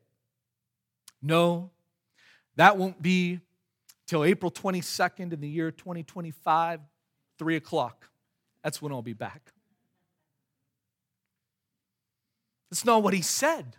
No, 1.22 1.72
that 2.56 2.78
won't 2.78 3.02
be 3.02 3.40
till 4.08 4.24
April 4.24 4.52
22nd 4.52 5.34
in 5.34 5.42
the 5.42 5.50
year 5.50 5.72
2025, 5.72 6.80
3 7.38 7.56
o'clock. 7.56 8.10
That's 8.64 8.82
when 8.82 8.92
I'll 8.92 9.02
be 9.02 9.14
back. 9.14 9.54
That's 12.70 12.86
not 12.86 13.04
what 13.04 13.14
he 13.14 13.22
said. 13.22 13.76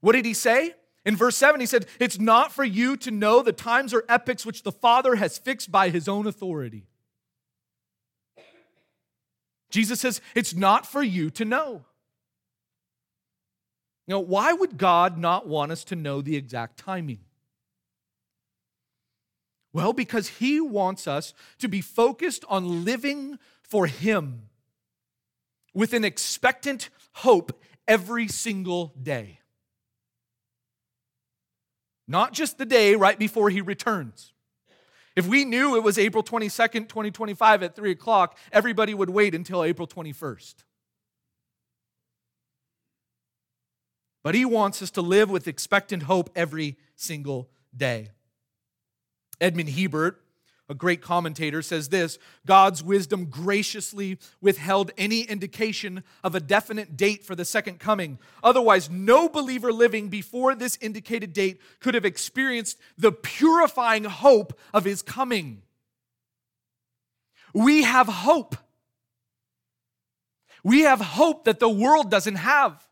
What 0.00 0.12
did 0.12 0.24
he 0.24 0.34
say? 0.34 0.74
In 1.04 1.16
verse 1.16 1.36
7, 1.36 1.60
he 1.60 1.66
said, 1.66 1.86
It's 1.98 2.18
not 2.18 2.52
for 2.52 2.62
you 2.62 2.96
to 2.98 3.10
know 3.10 3.42
the 3.42 3.52
times 3.52 3.92
or 3.92 4.04
epochs 4.08 4.46
which 4.46 4.62
the 4.62 4.70
Father 4.70 5.16
has 5.16 5.38
fixed 5.38 5.72
by 5.72 5.88
his 5.88 6.08
own 6.08 6.26
authority. 6.26 6.86
Jesus 9.70 10.00
says, 10.00 10.20
It's 10.34 10.54
not 10.54 10.86
for 10.86 11.02
you 11.02 11.30
to 11.30 11.44
know. 11.44 11.84
Now, 14.06 14.20
why 14.20 14.52
would 14.52 14.78
God 14.78 15.18
not 15.18 15.46
want 15.46 15.72
us 15.72 15.84
to 15.84 15.96
know 15.96 16.20
the 16.20 16.36
exact 16.36 16.78
timing? 16.78 17.20
Well, 19.72 19.92
because 19.92 20.28
He 20.28 20.60
wants 20.60 21.06
us 21.06 21.32
to 21.58 21.68
be 21.68 21.80
focused 21.80 22.44
on 22.48 22.84
living 22.84 23.38
for 23.62 23.86
Him 23.86 24.48
with 25.74 25.92
an 25.94 26.04
expectant 26.04 26.90
hope 27.12 27.62
every 27.88 28.28
single 28.28 28.94
day. 29.02 29.40
Not 32.06 32.32
just 32.32 32.58
the 32.58 32.66
day 32.66 32.94
right 32.94 33.18
before 33.18 33.48
He 33.48 33.60
returns. 33.60 34.32
If 35.14 35.26
we 35.26 35.44
knew 35.44 35.76
it 35.76 35.82
was 35.82 35.98
April 35.98 36.22
22nd, 36.22 36.88
2025 36.88 37.62
at 37.62 37.76
3 37.76 37.90
o'clock, 37.90 38.36
everybody 38.50 38.94
would 38.94 39.10
wait 39.10 39.34
until 39.34 39.62
April 39.62 39.86
21st. 39.86 40.54
But 44.22 44.34
He 44.34 44.44
wants 44.44 44.82
us 44.82 44.90
to 44.92 45.02
live 45.02 45.30
with 45.30 45.48
expectant 45.48 46.04
hope 46.04 46.30
every 46.36 46.76
single 46.96 47.50
day. 47.74 48.10
Edmond 49.40 49.70
Hiebert, 49.70 50.22
a 50.68 50.74
great 50.74 51.02
commentator, 51.02 51.62
says 51.62 51.88
this 51.88 52.18
God's 52.46 52.82
wisdom 52.82 53.26
graciously 53.26 54.18
withheld 54.40 54.90
any 54.96 55.22
indication 55.22 56.02
of 56.24 56.34
a 56.34 56.40
definite 56.40 56.96
date 56.96 57.24
for 57.24 57.34
the 57.34 57.44
second 57.44 57.78
coming. 57.78 58.18
Otherwise, 58.42 58.88
no 58.88 59.28
believer 59.28 59.72
living 59.72 60.08
before 60.08 60.54
this 60.54 60.78
indicated 60.80 61.32
date 61.32 61.60
could 61.80 61.94
have 61.94 62.04
experienced 62.04 62.78
the 62.96 63.12
purifying 63.12 64.04
hope 64.04 64.58
of 64.72 64.84
his 64.84 65.02
coming. 65.02 65.62
We 67.52 67.82
have 67.82 68.06
hope. 68.08 68.56
We 70.64 70.82
have 70.82 71.00
hope 71.00 71.44
that 71.44 71.60
the 71.60 71.68
world 71.68 72.10
doesn't 72.10 72.36
have 72.36 72.86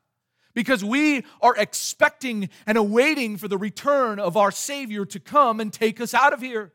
because 0.55 0.85
we 0.85 1.25
are 1.41 1.55
expecting 1.57 2.51
and 2.67 2.77
awaiting 2.77 3.37
for 3.37 3.49
the 3.49 3.59
return 3.59 4.19
of 4.19 4.37
our 4.37 4.51
Savior 4.51 5.05
to 5.07 5.21
come 5.21 5.61
and 5.61 5.73
take 5.73 6.01
us 6.01 6.15
out 6.15 6.33
of 6.33 6.41
here. 6.41 6.73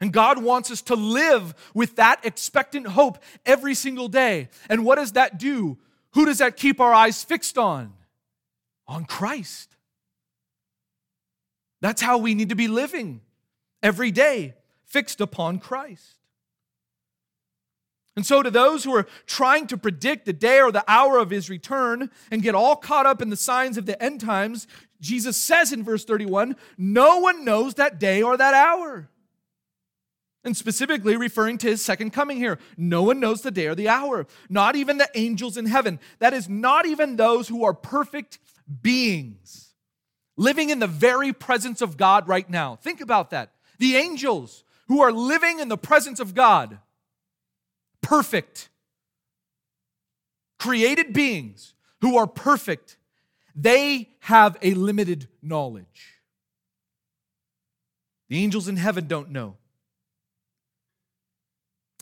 And 0.00 0.12
God 0.12 0.42
wants 0.42 0.70
us 0.70 0.80
to 0.82 0.94
live 0.94 1.54
with 1.74 1.96
that 1.96 2.24
expectant 2.24 2.86
hope 2.86 3.18
every 3.44 3.74
single 3.74 4.08
day. 4.08 4.48
And 4.68 4.84
what 4.84 4.96
does 4.96 5.12
that 5.12 5.38
do? 5.38 5.78
Who 6.12 6.24
does 6.24 6.38
that 6.38 6.56
keep 6.56 6.80
our 6.80 6.94
eyes 6.94 7.22
fixed 7.22 7.58
on? 7.58 7.92
On 8.88 9.04
Christ. 9.04 9.76
That's 11.82 12.00
how 12.00 12.18
we 12.18 12.34
need 12.34 12.48
to 12.48 12.54
be 12.54 12.68
living 12.68 13.20
every 13.82 14.10
day 14.10 14.54
fixed 14.84 15.20
upon 15.20 15.58
Christ. 15.58 16.19
And 18.20 18.26
so, 18.26 18.42
to 18.42 18.50
those 18.50 18.84
who 18.84 18.94
are 18.94 19.06
trying 19.24 19.66
to 19.68 19.78
predict 19.78 20.26
the 20.26 20.34
day 20.34 20.60
or 20.60 20.70
the 20.70 20.84
hour 20.86 21.16
of 21.16 21.30
his 21.30 21.48
return 21.48 22.10
and 22.30 22.42
get 22.42 22.54
all 22.54 22.76
caught 22.76 23.06
up 23.06 23.22
in 23.22 23.30
the 23.30 23.34
signs 23.34 23.78
of 23.78 23.86
the 23.86 24.02
end 24.02 24.20
times, 24.20 24.66
Jesus 25.00 25.38
says 25.38 25.72
in 25.72 25.82
verse 25.82 26.04
31 26.04 26.54
no 26.76 27.20
one 27.20 27.46
knows 27.46 27.76
that 27.76 27.98
day 27.98 28.22
or 28.22 28.36
that 28.36 28.52
hour. 28.52 29.08
And 30.44 30.54
specifically 30.54 31.16
referring 31.16 31.56
to 31.56 31.68
his 31.68 31.82
second 31.82 32.10
coming 32.10 32.36
here. 32.36 32.58
No 32.76 33.04
one 33.04 33.20
knows 33.20 33.40
the 33.40 33.50
day 33.50 33.68
or 33.68 33.74
the 33.74 33.88
hour, 33.88 34.26
not 34.50 34.76
even 34.76 34.98
the 34.98 35.08
angels 35.14 35.56
in 35.56 35.64
heaven. 35.64 35.98
That 36.18 36.34
is, 36.34 36.46
not 36.46 36.84
even 36.84 37.16
those 37.16 37.48
who 37.48 37.64
are 37.64 37.72
perfect 37.72 38.38
beings 38.82 39.72
living 40.36 40.68
in 40.68 40.78
the 40.78 40.86
very 40.86 41.32
presence 41.32 41.80
of 41.80 41.96
God 41.96 42.28
right 42.28 42.50
now. 42.50 42.76
Think 42.76 43.00
about 43.00 43.30
that. 43.30 43.52
The 43.78 43.96
angels 43.96 44.62
who 44.88 45.00
are 45.00 45.10
living 45.10 45.58
in 45.58 45.68
the 45.68 45.78
presence 45.78 46.20
of 46.20 46.34
God, 46.34 46.80
perfect, 48.02 48.68
created 50.58 51.12
beings 51.12 51.74
who 52.00 52.16
are 52.16 52.26
perfect, 52.26 52.96
they 53.54 54.10
have 54.20 54.56
a 54.62 54.74
limited 54.74 55.28
knowledge. 55.42 56.20
The 58.28 58.42
angels 58.42 58.68
in 58.68 58.76
heaven 58.76 59.06
don't 59.06 59.30
know. 59.30 59.56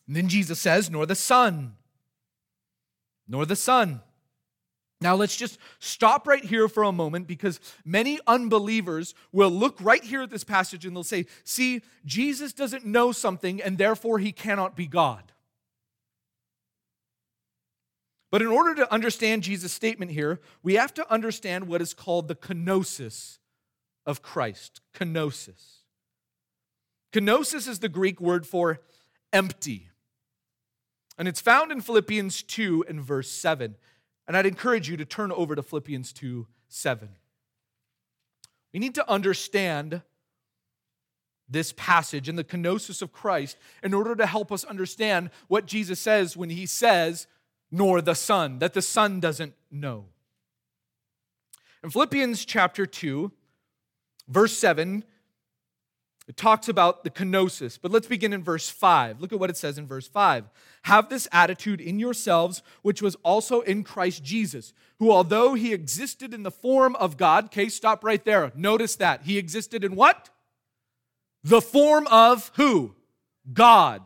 And 0.07 0.17
then 0.17 0.29
Jesus 0.29 0.59
says, 0.59 0.91
nor 0.91 1.07
the 1.07 1.15
Son, 1.15 1.75
nor 3.27 3.45
the 3.45 3.57
Son. 3.57 4.01
Now, 5.01 5.15
let's 5.15 5.37
just 5.37 5.59
stop 5.79 6.27
right 6.27 6.45
here 6.45 6.69
for 6.69 6.83
a 6.83 6.91
moment 6.91 7.29
because 7.29 7.61
many 7.85 8.19
unbelievers 8.27 9.15
will 9.31 9.51
look 9.51 9.77
right 9.81 10.03
here 10.03 10.23
at 10.23 10.31
this 10.31 10.43
passage 10.43 10.85
and 10.85 10.97
they'll 10.97 11.05
say, 11.05 11.27
See, 11.45 11.83
Jesus 12.05 12.53
doesn't 12.53 12.85
know 12.85 13.13
something 13.13 13.63
and 13.63 13.79
therefore 13.79 14.19
he 14.19 14.33
cannot 14.33 14.75
be 14.75 14.87
God. 14.87 15.33
But 18.31 18.43
in 18.43 18.49
order 18.49 18.75
to 18.75 18.93
understand 18.93 19.43
Jesus' 19.43 19.73
statement 19.73 20.11
here, 20.11 20.41
we 20.63 20.75
have 20.75 20.93
to 20.95 21.13
understand 21.13 21.67
what 21.67 21.81
is 21.81 21.95
called 21.95 22.29
the 22.29 22.35
kenosis 22.35 23.39
of 24.05 24.23
Christ. 24.23 24.81
Kenosis. 24.95 25.79
Kenosis 27.13 27.67
is 27.67 27.79
the 27.79 27.89
Greek 27.89 28.21
word 28.21 28.47
for 28.47 28.81
empty. 29.33 29.89
And 31.17 31.27
it's 31.27 31.41
found 31.41 31.73
in 31.73 31.81
Philippians 31.81 32.43
2 32.43 32.85
and 32.89 33.01
verse 33.01 33.31
7. 33.31 33.77
And 34.27 34.37
I'd 34.37 34.47
encourage 34.47 34.89
you 34.89 34.97
to 34.99 35.05
turn 35.05 35.33
over 35.33 35.55
to 35.55 35.63
Philippians 35.63 36.13
2 36.13 36.47
7. 36.69 37.09
We 38.75 38.81
need 38.81 38.95
to 38.97 39.11
understand 39.11 40.03
this 41.49 41.73
passage 41.73 42.29
and 42.29 42.39
the 42.39 42.45
kenosis 42.45 43.01
of 43.01 43.11
Christ 43.11 43.57
in 43.83 43.95
order 43.95 44.15
to 44.15 44.27
help 44.27 44.53
us 44.53 44.65
understand 44.65 45.31
what 45.49 45.65
Jesus 45.65 45.99
says 45.99 46.37
when 46.37 46.51
he 46.51 46.67
says, 46.67 47.27
nor 47.71 48.01
the 48.01 48.15
Son, 48.15 48.59
that 48.59 48.75
the 48.75 48.83
Son 48.83 49.21
doesn't 49.21 49.55
know. 49.71 50.07
In 51.83 51.91
Philippians 51.91 52.45
chapter 52.45 52.87
2, 52.87 53.31
verse 54.29 54.57
7, 54.57 55.05
it 56.27 56.37
talks 56.37 56.69
about 56.69 57.05
the 57.05 57.11
kenosis, 57.11 57.79
but 57.81 57.91
let's 57.91 58.07
begin 58.07 58.35
in 58.35 58.45
verse 58.45 58.69
5. 58.69 59.21
Look 59.21 59.33
at 59.33 59.39
what 59.39 59.49
it 59.49 59.57
says 59.57 59.79
in 59.79 59.87
verse 59.87 60.07
5. 60.07 60.45
Have 60.83 61.09
this 61.09 61.27
attitude 61.33 61.81
in 61.81 61.99
yourselves, 61.99 62.63
which 62.83 63.01
was 63.01 63.15
also 63.23 63.63
in 63.63 63.83
Christ 63.83 64.23
Jesus, 64.23 64.75
who, 64.99 65.11
although 65.11 65.55
he 65.55 65.73
existed 65.73 66.35
in 66.35 66.43
the 66.43 66.51
form 66.51 66.97
of 66.97 67.17
God, 67.17 67.47
okay, 67.47 67.71
stop 67.71 68.05
right 68.05 68.23
there. 68.23 68.53
Notice 68.55 68.97
that. 68.97 69.23
He 69.23 69.39
existed 69.39 69.85
in 69.85 69.95
what? 69.95 70.29
The 71.43 71.63
form 71.63 72.07
of 72.09 72.51
who? 72.57 72.95
God. 73.51 74.03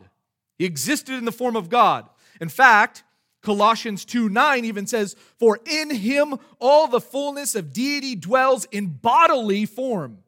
He 0.59 0.65
existed 0.65 1.15
in 1.15 1.25
the 1.25 1.33
form 1.33 1.57
of 1.57 1.69
God. 1.69 2.09
In 2.41 2.49
fact, 2.49 3.03
Colossians 3.43 4.05
2 4.05 4.29
9 4.29 4.65
even 4.65 4.87
says, 4.87 5.17
For 5.39 5.59
in 5.67 5.91
him 5.91 6.39
all 6.59 6.87
the 6.87 7.01
fullness 7.01 7.55
of 7.55 7.73
deity 7.73 8.15
dwells 8.15 8.67
in 8.71 8.87
bodily 8.87 9.67
form 9.67 10.23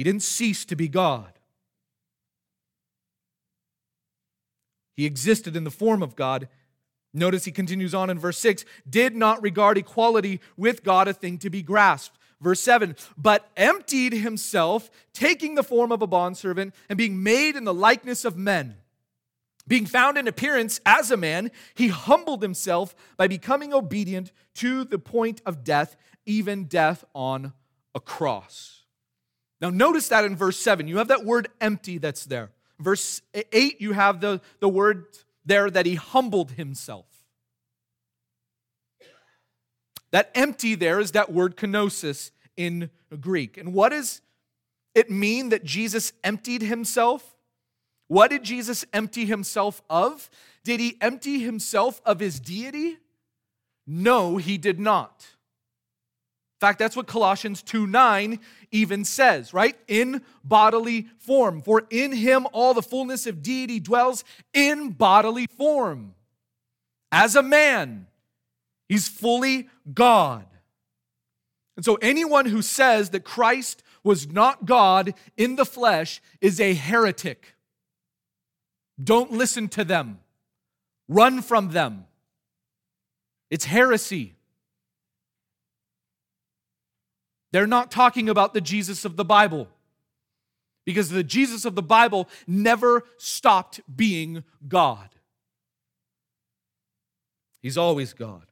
He 0.00 0.04
didn't 0.04 0.22
cease 0.22 0.64
to 0.64 0.76
be 0.76 0.88
God. 0.88 1.30
He 4.96 5.04
existed 5.04 5.56
in 5.56 5.64
the 5.64 5.70
form 5.70 6.02
of 6.02 6.16
God. 6.16 6.48
Notice 7.12 7.44
he 7.44 7.52
continues 7.52 7.92
on 7.92 8.08
in 8.08 8.18
verse 8.18 8.38
6 8.38 8.64
did 8.88 9.14
not 9.14 9.42
regard 9.42 9.76
equality 9.76 10.40
with 10.56 10.84
God 10.84 11.06
a 11.06 11.12
thing 11.12 11.36
to 11.40 11.50
be 11.50 11.60
grasped. 11.60 12.16
Verse 12.40 12.60
7 12.60 12.96
but 13.18 13.50
emptied 13.58 14.14
himself, 14.14 14.90
taking 15.12 15.54
the 15.54 15.62
form 15.62 15.92
of 15.92 16.00
a 16.00 16.06
bondservant 16.06 16.74
and 16.88 16.96
being 16.96 17.22
made 17.22 17.54
in 17.54 17.64
the 17.64 17.74
likeness 17.74 18.24
of 18.24 18.38
men. 18.38 18.76
Being 19.70 19.86
found 19.86 20.18
in 20.18 20.26
appearance 20.26 20.80
as 20.84 21.12
a 21.12 21.16
man, 21.16 21.52
he 21.74 21.88
humbled 21.88 22.42
himself 22.42 22.92
by 23.16 23.28
becoming 23.28 23.72
obedient 23.72 24.32
to 24.54 24.82
the 24.82 24.98
point 24.98 25.40
of 25.46 25.62
death, 25.62 25.96
even 26.26 26.64
death 26.64 27.04
on 27.14 27.52
a 27.94 28.00
cross. 28.00 28.82
Now, 29.60 29.70
notice 29.70 30.08
that 30.08 30.24
in 30.24 30.34
verse 30.34 30.58
7, 30.58 30.88
you 30.88 30.98
have 30.98 31.06
that 31.06 31.24
word 31.24 31.50
empty 31.60 31.98
that's 31.98 32.24
there. 32.24 32.50
Verse 32.80 33.22
8, 33.32 33.80
you 33.80 33.92
have 33.92 34.20
the, 34.20 34.40
the 34.58 34.68
word 34.68 35.06
there 35.44 35.70
that 35.70 35.86
he 35.86 35.94
humbled 35.94 36.50
himself. 36.50 37.06
That 40.10 40.32
empty 40.34 40.74
there 40.74 40.98
is 40.98 41.12
that 41.12 41.32
word 41.32 41.56
kenosis 41.56 42.32
in 42.56 42.90
Greek. 43.20 43.56
And 43.56 43.72
what 43.72 43.90
does 43.90 44.20
it 44.96 45.12
mean 45.12 45.50
that 45.50 45.62
Jesus 45.62 46.12
emptied 46.24 46.62
himself? 46.62 47.36
What 48.10 48.30
did 48.30 48.42
Jesus 48.42 48.84
empty 48.92 49.24
himself 49.24 49.82
of? 49.88 50.28
Did 50.64 50.80
he 50.80 50.96
empty 51.00 51.38
himself 51.38 52.00
of 52.04 52.18
his 52.18 52.40
deity? 52.40 52.98
No, 53.86 54.36
he 54.36 54.58
did 54.58 54.80
not. 54.80 55.28
In 56.56 56.66
fact, 56.66 56.80
that's 56.80 56.96
what 56.96 57.06
Colossians 57.06 57.62
2 57.62 57.86
9 57.86 58.40
even 58.72 59.04
says, 59.04 59.54
right? 59.54 59.76
In 59.86 60.22
bodily 60.42 61.06
form. 61.18 61.62
For 61.62 61.84
in 61.88 62.10
him 62.10 62.48
all 62.52 62.74
the 62.74 62.82
fullness 62.82 63.28
of 63.28 63.44
deity 63.44 63.78
dwells 63.78 64.24
in 64.52 64.90
bodily 64.90 65.46
form. 65.46 66.16
As 67.12 67.36
a 67.36 67.44
man, 67.44 68.08
he's 68.88 69.06
fully 69.06 69.68
God. 69.94 70.46
And 71.76 71.84
so 71.84 71.94
anyone 72.02 72.46
who 72.46 72.60
says 72.60 73.10
that 73.10 73.22
Christ 73.22 73.84
was 74.02 74.26
not 74.32 74.66
God 74.66 75.14
in 75.36 75.54
the 75.54 75.64
flesh 75.64 76.20
is 76.40 76.60
a 76.60 76.74
heretic. 76.74 77.54
Don't 79.02 79.32
listen 79.32 79.68
to 79.70 79.84
them, 79.84 80.20
run 81.08 81.42
from 81.42 81.70
them. 81.70 82.06
It's 83.50 83.64
heresy. 83.64 84.34
They're 87.52 87.66
not 87.66 87.90
talking 87.90 88.28
about 88.28 88.54
the 88.54 88.60
Jesus 88.60 89.04
of 89.04 89.16
the 89.16 89.24
Bible 89.24 89.68
because 90.84 91.10
the 91.10 91.24
Jesus 91.24 91.64
of 91.64 91.74
the 91.74 91.82
Bible 91.82 92.28
never 92.46 93.04
stopped 93.16 93.80
being 93.94 94.44
God. 94.68 95.08
He's 97.60 97.76
always 97.76 98.12
God. 98.12 98.46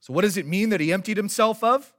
So, 0.00 0.12
what 0.12 0.22
does 0.22 0.36
it 0.36 0.46
mean 0.46 0.68
that 0.68 0.80
he 0.80 0.92
emptied 0.92 1.16
himself 1.16 1.64
of? 1.64 1.92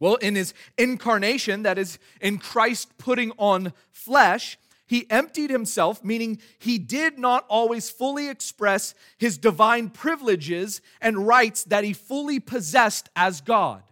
Well, 0.00 0.16
in 0.16 0.34
his 0.34 0.54
incarnation, 0.76 1.62
that 1.62 1.78
is, 1.78 1.98
in 2.20 2.38
Christ 2.38 2.98
putting 2.98 3.32
on 3.38 3.72
flesh, 3.92 4.58
he 4.86 5.10
emptied 5.10 5.50
himself, 5.50 6.04
meaning 6.04 6.40
he 6.58 6.78
did 6.78 7.18
not 7.18 7.46
always 7.48 7.90
fully 7.90 8.28
express 8.28 8.94
his 9.16 9.38
divine 9.38 9.88
privileges 9.88 10.80
and 11.00 11.26
rights 11.26 11.64
that 11.64 11.84
he 11.84 11.92
fully 11.92 12.38
possessed 12.38 13.08
as 13.16 13.40
God. 13.40 13.82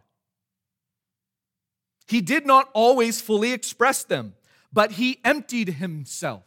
He 2.06 2.20
did 2.20 2.44
not 2.44 2.68
always 2.74 3.20
fully 3.20 3.52
express 3.52 4.04
them, 4.04 4.34
but 4.72 4.92
he 4.92 5.18
emptied 5.24 5.68
himself. 5.68 6.42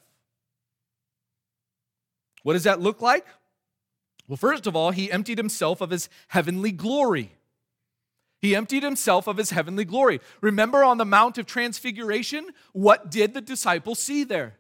What 2.44 2.54
does 2.54 2.64
that 2.66 2.80
look 2.80 3.02
like? 3.02 3.26
Well, 4.28 4.38
first 4.38 4.68
of 4.68 4.76
all, 4.76 4.92
he 4.92 5.12
emptied 5.12 5.38
himself 5.38 5.82
of 5.82 5.90
his 5.90 6.10
heavenly 6.28 6.72
glory. 6.72 7.35
He 8.46 8.56
emptied 8.56 8.84
himself 8.84 9.26
of 9.26 9.38
his 9.38 9.50
heavenly 9.50 9.86
glory. 9.86 10.22
Remember 10.40 10.84
on 10.84 11.00
the 11.00 11.04
Mount 11.04 11.40
of 11.40 11.48
Transfiguration, 11.48 12.46
what 12.74 13.10
did 13.10 13.34
the 13.34 13.42
disciples 13.42 13.98
see 13.98 14.24
there? 14.24 14.54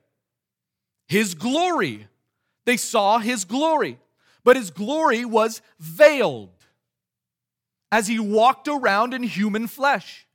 His 1.08 1.36
glory. 1.36 2.08
They 2.66 2.78
saw 2.78 3.20
his 3.20 3.46
glory, 3.46 4.00
but 4.44 4.56
his 4.56 4.72
glory 4.72 5.24
was 5.24 5.62
veiled 5.78 6.50
as 7.92 8.08
he 8.08 8.18
walked 8.18 8.68
around 8.68 9.14
in 9.14 9.22
human 9.22 9.68
flesh. 9.68 10.26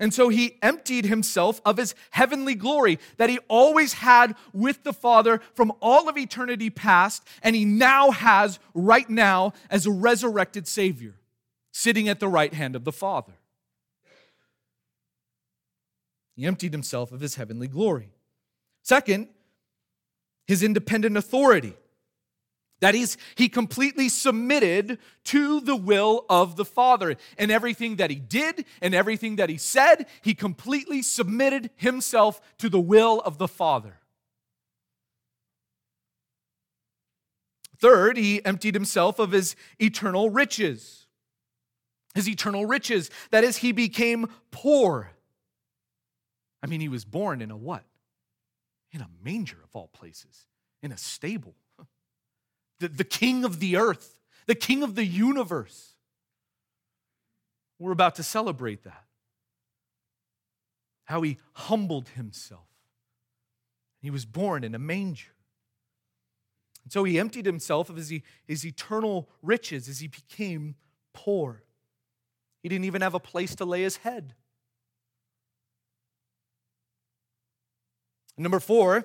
And 0.00 0.14
so 0.14 0.30
he 0.30 0.56
emptied 0.62 1.04
himself 1.04 1.60
of 1.66 1.76
his 1.76 1.94
heavenly 2.12 2.54
glory 2.54 2.98
that 3.18 3.28
he 3.28 3.40
always 3.46 3.92
had 3.92 4.36
with 4.54 4.84
the 4.84 4.94
Father 4.94 5.42
from 5.52 5.70
all 5.80 6.08
of 6.08 6.16
eternity 6.16 6.70
past, 6.70 7.22
and 7.42 7.54
he 7.54 7.66
now 7.66 8.10
has 8.10 8.58
right 8.72 9.10
now 9.10 9.52
as 9.68 9.84
a 9.84 9.90
resurrected 9.90 10.66
Savior, 10.66 11.17
sitting 11.78 12.08
at 12.08 12.18
the 12.18 12.26
right 12.26 12.54
hand 12.54 12.74
of 12.74 12.82
the 12.82 12.90
Father. 12.90 13.34
He 16.34 16.44
emptied 16.44 16.72
himself 16.72 17.12
of 17.12 17.20
his 17.20 17.36
heavenly 17.36 17.68
glory. 17.68 18.10
Second, 18.82 19.28
his 20.48 20.64
independent 20.64 21.16
authority. 21.16 21.74
That 22.80 22.96
is, 22.96 23.16
he 23.36 23.48
completely 23.48 24.08
submitted 24.08 24.98
to 25.24 25.60
the 25.60 25.76
will 25.76 26.24
of 26.28 26.56
the 26.56 26.64
Father. 26.64 27.16
And 27.38 27.52
everything 27.52 27.96
that 27.96 28.10
he 28.10 28.16
did 28.16 28.64
and 28.82 28.92
everything 28.92 29.36
that 29.36 29.48
he 29.48 29.56
said, 29.56 30.06
he 30.22 30.34
completely 30.34 31.00
submitted 31.00 31.70
himself 31.76 32.40
to 32.58 32.68
the 32.68 32.80
will 32.80 33.20
of 33.20 33.38
the 33.38 33.48
Father. 33.48 34.00
Third, 37.78 38.16
he 38.16 38.44
emptied 38.44 38.74
himself 38.74 39.20
of 39.20 39.30
his 39.30 39.54
eternal 39.78 40.28
riches. 40.28 41.07
His 42.14 42.28
eternal 42.28 42.66
riches. 42.66 43.10
That 43.30 43.44
is, 43.44 43.58
he 43.58 43.72
became 43.72 44.28
poor. 44.50 45.10
I 46.62 46.66
mean, 46.66 46.80
he 46.80 46.88
was 46.88 47.04
born 47.04 47.40
in 47.40 47.50
a 47.50 47.56
what? 47.56 47.84
In 48.92 49.00
a 49.00 49.08
manger 49.22 49.58
of 49.62 49.70
all 49.74 49.88
places, 49.88 50.46
in 50.82 50.92
a 50.92 50.96
stable 50.96 51.54
the, 52.78 52.88
the 52.88 53.04
king 53.04 53.44
of 53.44 53.60
the 53.60 53.76
earth, 53.76 54.18
the 54.46 54.54
king 54.54 54.82
of 54.82 54.94
the 54.94 55.04
universe. 55.04 55.94
We're 57.78 57.92
about 57.92 58.16
to 58.16 58.22
celebrate 58.22 58.84
that. 58.84 59.04
How 61.04 61.22
he 61.22 61.38
humbled 61.54 62.08
himself. 62.10 62.66
He 64.00 64.10
was 64.10 64.24
born 64.24 64.64
in 64.64 64.74
a 64.74 64.78
manger. 64.78 65.32
And 66.84 66.92
so 66.92 67.04
he 67.04 67.18
emptied 67.18 67.46
himself 67.46 67.90
of 67.90 67.96
his, 67.96 68.12
his 68.46 68.64
eternal 68.64 69.28
riches 69.42 69.88
as 69.88 70.00
he 70.00 70.06
became 70.06 70.76
poor. 71.12 71.62
He 72.62 72.68
didn't 72.68 72.84
even 72.84 73.02
have 73.02 73.14
a 73.14 73.20
place 73.20 73.54
to 73.56 73.64
lay 73.64 73.82
his 73.82 73.98
head. 73.98 74.34
Number 78.36 78.60
four, 78.60 79.04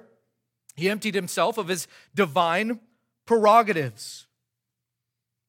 he 0.75 0.89
emptied 0.89 1.15
himself 1.15 1.57
of 1.57 1.67
his 1.67 1.87
divine 2.13 2.79
prerogatives. 3.25 4.27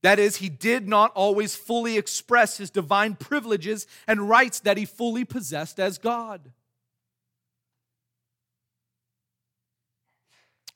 That 0.03 0.19
is, 0.19 0.37
he 0.37 0.51
did 0.51 0.87
not 0.87 1.13
always 1.15 1.57
fully 1.57 1.97
express 1.97 2.59
his 2.59 2.71
divine 2.71 3.15
privileges 3.15 3.87
and 4.07 4.29
rights 4.29 4.61
that 4.61 4.77
he 4.77 4.85
fully 4.85 5.25
possessed 5.25 5.81
as 5.81 5.97
God. 5.97 6.53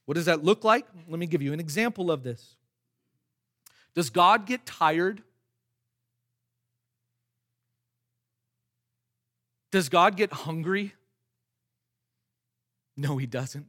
What 0.06 0.14
does 0.14 0.24
that 0.24 0.42
look 0.42 0.64
like? 0.64 0.86
Let 1.06 1.18
me 1.18 1.26
give 1.26 1.42
you 1.42 1.52
an 1.52 1.60
example 1.60 2.10
of 2.10 2.22
this. 2.22 2.56
Does 3.94 4.08
God 4.08 4.46
get 4.46 4.64
tired? 4.64 5.22
Does 9.70 9.88
God 9.88 10.16
get 10.16 10.32
hungry? 10.32 10.94
No, 12.96 13.16
he 13.16 13.26
doesn't 13.26 13.60
In 13.60 13.68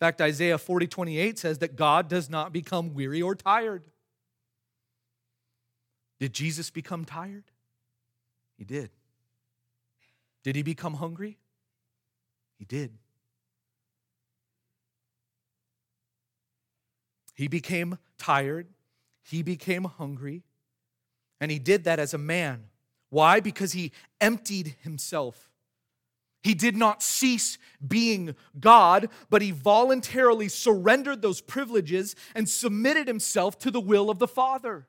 fact, 0.00 0.20
Isaiah 0.20 0.58
40 0.58 0.86
28 0.86 1.38
says 1.38 1.58
that 1.58 1.76
God 1.76 2.08
does 2.08 2.28
not 2.28 2.52
become 2.52 2.94
weary 2.94 3.22
or 3.22 3.34
tired. 3.34 3.84
Did 6.20 6.32
Jesus 6.32 6.70
become 6.70 7.04
tired? 7.04 7.44
He 8.56 8.64
did. 8.64 8.90
Did 10.42 10.56
he 10.56 10.62
become 10.62 10.94
hungry? 10.94 11.38
He 12.58 12.64
did. 12.64 12.92
He 17.34 17.48
became 17.48 17.98
tired. 18.18 18.68
He 19.22 19.42
became 19.42 19.84
hungry. 19.84 20.44
And 21.40 21.50
he 21.50 21.58
did 21.58 21.84
that 21.84 21.98
as 21.98 22.14
a 22.14 22.18
man. 22.18 22.68
Why? 23.14 23.40
Because 23.40 23.72
he 23.72 23.92
emptied 24.20 24.74
himself 24.82 25.48
he 26.44 26.52
did 26.52 26.76
not 26.76 27.02
cease 27.02 27.56
being 27.84 28.36
God, 28.60 29.08
but 29.30 29.40
he 29.40 29.50
voluntarily 29.50 30.50
surrendered 30.50 31.22
those 31.22 31.40
privileges 31.40 32.14
and 32.34 32.46
submitted 32.46 33.08
himself 33.08 33.58
to 33.60 33.70
the 33.70 33.80
will 33.80 34.10
of 34.10 34.18
the 34.18 34.28
Father. 34.28 34.86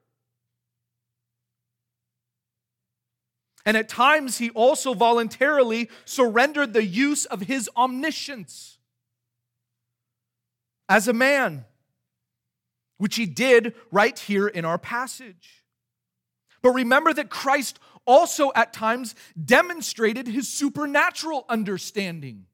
And 3.66 3.78
at 3.78 3.88
times, 3.88 4.38
he 4.38 4.50
also 4.50 4.94
voluntarily 4.94 5.90
surrendered 6.04 6.74
the 6.74 6.84
use 6.84 7.24
of 7.24 7.44
his 7.44 7.70
omniscience 7.78 8.78
as 10.90 11.08
a 11.08 11.14
man, 11.14 11.64
which 12.98 13.16
he 13.16 13.26
did 13.26 13.74
right 13.92 14.20
here 14.20 14.46
in 14.46 14.66
our 14.66 14.78
passage. 14.78 15.64
But 16.62 16.72
remember 16.72 17.14
that 17.14 17.30
Christ 17.30 17.80
also 18.06 18.52
at 18.56 18.74
times 18.74 19.16
demonstrated 19.44 20.28
his 20.28 20.48
supernatural 20.48 21.46
understanding. 21.50 22.46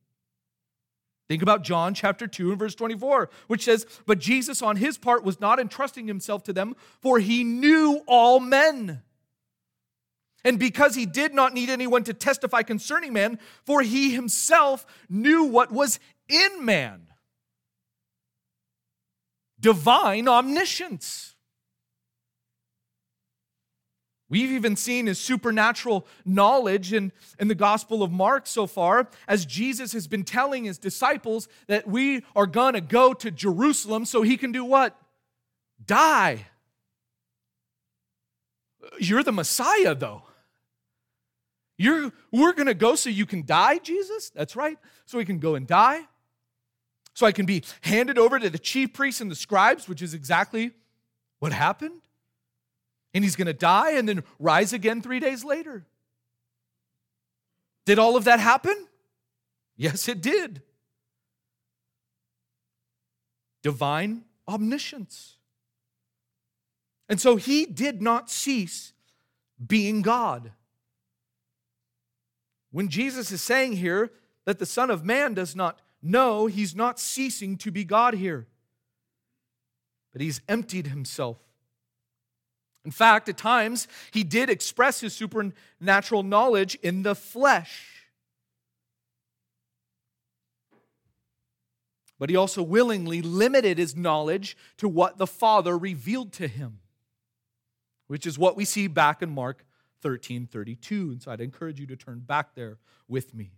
Think 1.28 1.42
about 1.42 1.64
John 1.64 1.94
chapter 1.94 2.28
2 2.28 2.50
and 2.50 2.60
verse 2.60 2.76
24, 2.76 3.30
which 3.48 3.64
says, 3.64 3.86
But 4.06 4.20
Jesus 4.20 4.62
on 4.62 4.76
his 4.76 4.98
part 4.98 5.24
was 5.24 5.40
not 5.40 5.60
entrusting 5.60 6.08
himself 6.08 6.44
to 6.44 6.54
them, 6.54 6.76
for 7.00 7.20
he 7.20 7.46
knew 7.46 8.02
all 8.06 8.42
men. 8.42 9.02
And 10.44 10.60
because 10.60 10.96
he 10.96 11.06
did 11.06 11.34
not 11.34 11.54
need 11.54 11.70
anyone 11.70 12.04
to 12.04 12.14
testify 12.14 12.64
concerning 12.64 13.14
man, 13.14 13.40
for 13.64 13.82
he 13.82 14.14
himself 14.14 14.86
knew 15.08 15.46
what 15.46 15.72
was 15.72 16.00
in 16.28 16.66
man. 16.66 17.08
Divine 19.60 20.28
omniscience. 20.28 21.31
We've 24.32 24.52
even 24.52 24.78
seen 24.78 25.08
his 25.08 25.20
supernatural 25.20 26.08
knowledge 26.24 26.94
in, 26.94 27.12
in 27.38 27.50
the 27.50 27.54
Gospel 27.54 28.02
of 28.02 28.14
Mark 28.14 28.48
so 28.48 28.66
far, 28.66 29.10
as 29.28 29.46
Jesus 29.46 29.92
has 29.92 30.08
been 30.08 30.24
telling 30.24 30.64
his 30.64 30.78
disciples 30.78 31.50
that 31.68 31.86
we 31.86 32.24
are 32.34 32.48
going 32.48 32.76
to 32.76 32.82
go 32.82 33.14
to 33.14 33.30
Jerusalem 33.30 34.06
so 34.06 34.22
he 34.22 34.38
can 34.38 34.54
do 34.54 34.64
what? 34.64 34.98
Die. 35.86 36.46
You're 38.98 39.22
the 39.22 39.34
Messiah, 39.34 39.96
though. 39.96 40.24
You're, 41.78 42.14
we're 42.32 42.54
going 42.54 42.68
to 42.68 42.74
go 42.74 42.96
so 42.96 43.10
you 43.10 43.26
can 43.26 43.46
die, 43.46 43.80
Jesus? 43.80 44.30
That's 44.30 44.56
right. 44.56 44.78
So 45.06 45.20
he 45.20 45.26
can 45.26 45.40
go 45.40 45.56
and 45.56 45.68
die. 45.68 46.04
So 47.16 47.26
I 47.26 47.34
can 47.34 47.46
be 47.46 47.64
handed 47.82 48.18
over 48.18 48.40
to 48.40 48.50
the 48.50 48.60
chief 48.60 48.94
priests 48.94 49.20
and 49.20 49.30
the 49.30 49.36
scribes, 49.36 49.90
which 49.90 50.02
is 50.02 50.14
exactly 50.14 50.72
what 51.40 51.52
happened 51.52 52.00
and 53.14 53.24
he's 53.24 53.36
going 53.36 53.48
to 53.48 53.54
die 53.54 53.92
and 53.92 54.08
then 54.08 54.24
rise 54.40 54.74
again 54.74 55.02
three 55.02 55.20
days 55.20 55.44
later. 55.44 55.86
Did 57.86 58.00
all 58.00 58.16
of 58.16 58.26
that 58.26 58.40
happen? 58.40 58.88
Yes, 59.76 60.08
it 60.08 60.22
did. 60.22 60.62
Divine 63.64 64.24
omniscience. 64.48 65.38
And 67.10 67.20
so 67.20 67.36
he 67.36 67.66
did 67.66 68.02
not 68.02 68.30
cease 68.30 68.94
being 69.66 70.02
God. 70.02 70.52
When 72.72 72.88
Jesus 72.88 73.32
is 73.32 73.42
saying 73.42 73.74
here 73.74 74.12
that 74.46 74.60
the 74.60 74.66
Son 74.66 74.90
of 74.90 75.04
Man 75.04 75.34
does 75.34 75.56
not 75.56 75.80
know, 76.02 76.48
he's 76.48 76.76
not 76.76 77.00
ceasing 77.00 77.58
to 77.58 77.72
be 77.72 77.84
God 77.84 78.14
here, 78.14 78.48
but 80.14 80.22
he's 80.22 80.42
emptied 80.48 80.88
himself 80.88 81.38
in 82.84 82.92
fact, 82.92 83.30
at 83.30 83.38
times, 83.38 83.88
he 84.12 84.24
did 84.24 84.50
express 84.50 85.02
his 85.02 85.14
supernatural 85.14 86.24
knowledge 86.24 86.76
in 86.82 87.04
the 87.04 87.14
flesh. 87.14 88.08
But 92.18 92.30
he 92.30 92.36
also 92.36 92.64
willingly 92.64 93.22
limited 93.22 93.78
his 93.78 93.96
knowledge 93.96 94.58
to 94.78 94.88
what 94.88 95.18
the 95.18 95.28
Father 95.28 95.78
revealed 95.78 96.34
to 96.34 96.48
him, 96.48 96.80
which 98.08 98.26
is 98.26 98.38
what 98.38 98.56
we 98.56 98.66
see 98.66 98.88
back 98.88 99.22
in 99.22 99.30
Mark 99.30 99.66
13 100.02 100.48
32. 100.48 101.12
And 101.12 101.22
so 101.22 101.32
I'd 101.32 101.42
encourage 101.42 101.80
you 101.80 101.88
to 101.88 101.96
turn 101.96 102.20
back 102.20 102.56
there 102.56 102.78
with 103.08 103.34
me. 103.34 103.52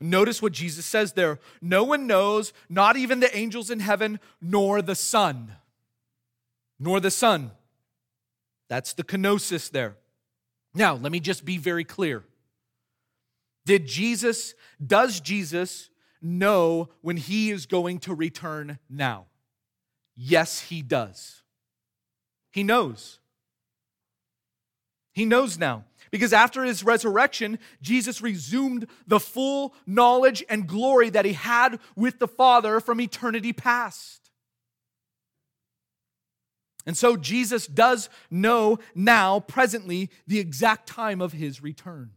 Notice 0.00 0.42
what 0.42 0.52
Jesus 0.52 0.84
says 0.84 1.12
there 1.12 1.38
no 1.60 1.84
one 1.84 2.06
knows, 2.06 2.52
not 2.68 2.96
even 2.96 3.20
the 3.20 3.36
angels 3.36 3.70
in 3.70 3.80
heaven, 3.80 4.20
nor 4.40 4.82
the 4.82 4.96
Son. 4.96 5.52
Nor 6.78 6.98
the 7.00 7.10
Son. 7.10 7.52
That's 8.72 8.94
the 8.94 9.04
kenosis 9.04 9.70
there. 9.70 9.98
Now, 10.72 10.94
let 10.94 11.12
me 11.12 11.20
just 11.20 11.44
be 11.44 11.58
very 11.58 11.84
clear. 11.84 12.24
Did 13.66 13.86
Jesus, 13.86 14.54
does 14.84 15.20
Jesus 15.20 15.90
know 16.22 16.88
when 17.02 17.18
he 17.18 17.50
is 17.50 17.66
going 17.66 17.98
to 17.98 18.14
return 18.14 18.78
now? 18.88 19.26
Yes, 20.16 20.58
he 20.58 20.80
does. 20.80 21.42
He 22.50 22.62
knows. 22.62 23.18
He 25.12 25.26
knows 25.26 25.58
now. 25.58 25.84
Because 26.10 26.32
after 26.32 26.64
his 26.64 26.82
resurrection, 26.82 27.58
Jesus 27.82 28.22
resumed 28.22 28.86
the 29.06 29.20
full 29.20 29.74
knowledge 29.86 30.42
and 30.48 30.66
glory 30.66 31.10
that 31.10 31.26
he 31.26 31.34
had 31.34 31.78
with 31.94 32.18
the 32.18 32.26
Father 32.26 32.80
from 32.80 33.02
eternity 33.02 33.52
past. 33.52 34.21
And 36.84 36.96
so 36.96 37.16
Jesus 37.16 37.66
does 37.66 38.08
know 38.30 38.78
now, 38.94 39.40
presently, 39.40 40.10
the 40.26 40.40
exact 40.40 40.88
time 40.88 41.20
of 41.20 41.32
his 41.32 41.62
return. 41.62 42.10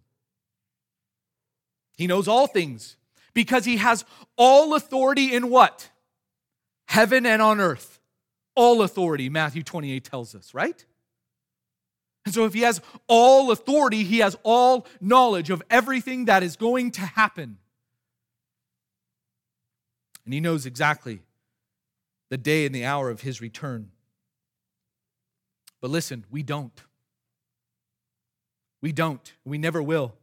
He 1.98 2.08
knows 2.08 2.28
all 2.28 2.48
things 2.48 2.98
because 3.34 3.66
he 3.66 3.78
has 3.78 4.06
all 4.38 4.74
authority 4.76 5.34
in 5.34 5.50
what? 5.50 5.90
Heaven 6.88 7.26
and 7.26 7.42
on 7.42 7.60
earth. 7.60 8.00
All 8.56 8.82
authority, 8.82 9.30
Matthew 9.30 9.64
28 9.64 10.04
tells 10.04 10.34
us, 10.34 10.54
right? 10.54 10.86
And 12.26 12.34
so, 12.34 12.46
if 12.46 12.54
he 12.54 12.62
has 12.62 12.82
all 13.08 13.52
authority, 13.52 14.04
he 14.04 14.20
has 14.20 14.36
all 14.44 14.88
knowledge 15.00 15.50
of 15.52 15.62
everything 15.70 16.26
that 16.26 16.42
is 16.42 16.56
going 16.56 16.92
to 16.92 17.02
happen. 17.02 17.58
And 20.24 20.34
he 20.34 20.40
knows 20.40 20.66
exactly 20.66 21.22
the 22.30 22.38
day 22.38 22.66
and 22.66 22.74
the 22.74 22.86
hour 22.86 23.10
of 23.10 23.22
his 23.22 23.42
return. 23.42 23.92
But 25.86 25.92
listen, 25.92 26.26
we 26.32 26.42
don't. 26.42 26.82
We 28.82 28.92
don't. 28.92 29.34
We 29.46 29.60
never 29.60 29.84
will. 29.84 30.16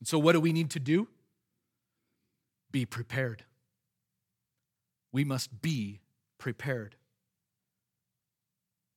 And 0.00 0.08
so, 0.08 0.18
what 0.18 0.32
do 0.32 0.40
we 0.40 0.54
need 0.54 0.70
to 0.70 0.80
do? 0.80 1.06
Be 2.72 2.86
prepared. 2.86 3.44
We 5.12 5.22
must 5.22 5.60
be 5.60 6.00
prepared. 6.38 6.96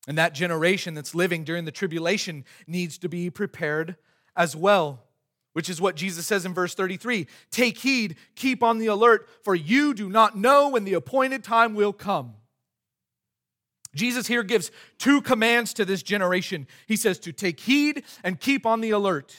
And 0.07 0.17
that 0.17 0.33
generation 0.33 0.93
that's 0.93 1.13
living 1.13 1.43
during 1.43 1.65
the 1.65 1.71
tribulation 1.71 2.45
needs 2.65 2.97
to 2.99 3.09
be 3.09 3.29
prepared 3.29 3.97
as 4.37 4.55
well, 4.55 5.03
which 5.51 5.69
is 5.69 5.81
what 5.81 5.97
Jesus 5.97 6.27
says 6.27 6.45
in 6.45 6.53
verse 6.53 6.73
33 6.75 7.27
Take 7.51 7.79
heed, 7.79 8.15
keep 8.35 8.63
on 8.63 8.77
the 8.77 8.87
alert, 8.87 9.27
for 9.43 9.53
you 9.53 9.93
do 9.93 10.07
not 10.07 10.37
know 10.37 10.69
when 10.69 10.85
the 10.85 10.93
appointed 10.93 11.43
time 11.43 11.75
will 11.75 11.91
come. 11.91 12.35
Jesus 13.95 14.27
here 14.27 14.43
gives 14.43 14.71
two 14.97 15.21
commands 15.21 15.73
to 15.73 15.85
this 15.85 16.03
generation. 16.03 16.67
He 16.87 16.95
says 16.95 17.19
to 17.19 17.31
take 17.31 17.59
heed 17.59 18.03
and 18.23 18.39
keep 18.39 18.65
on 18.65 18.81
the 18.81 18.91
alert. 18.91 19.35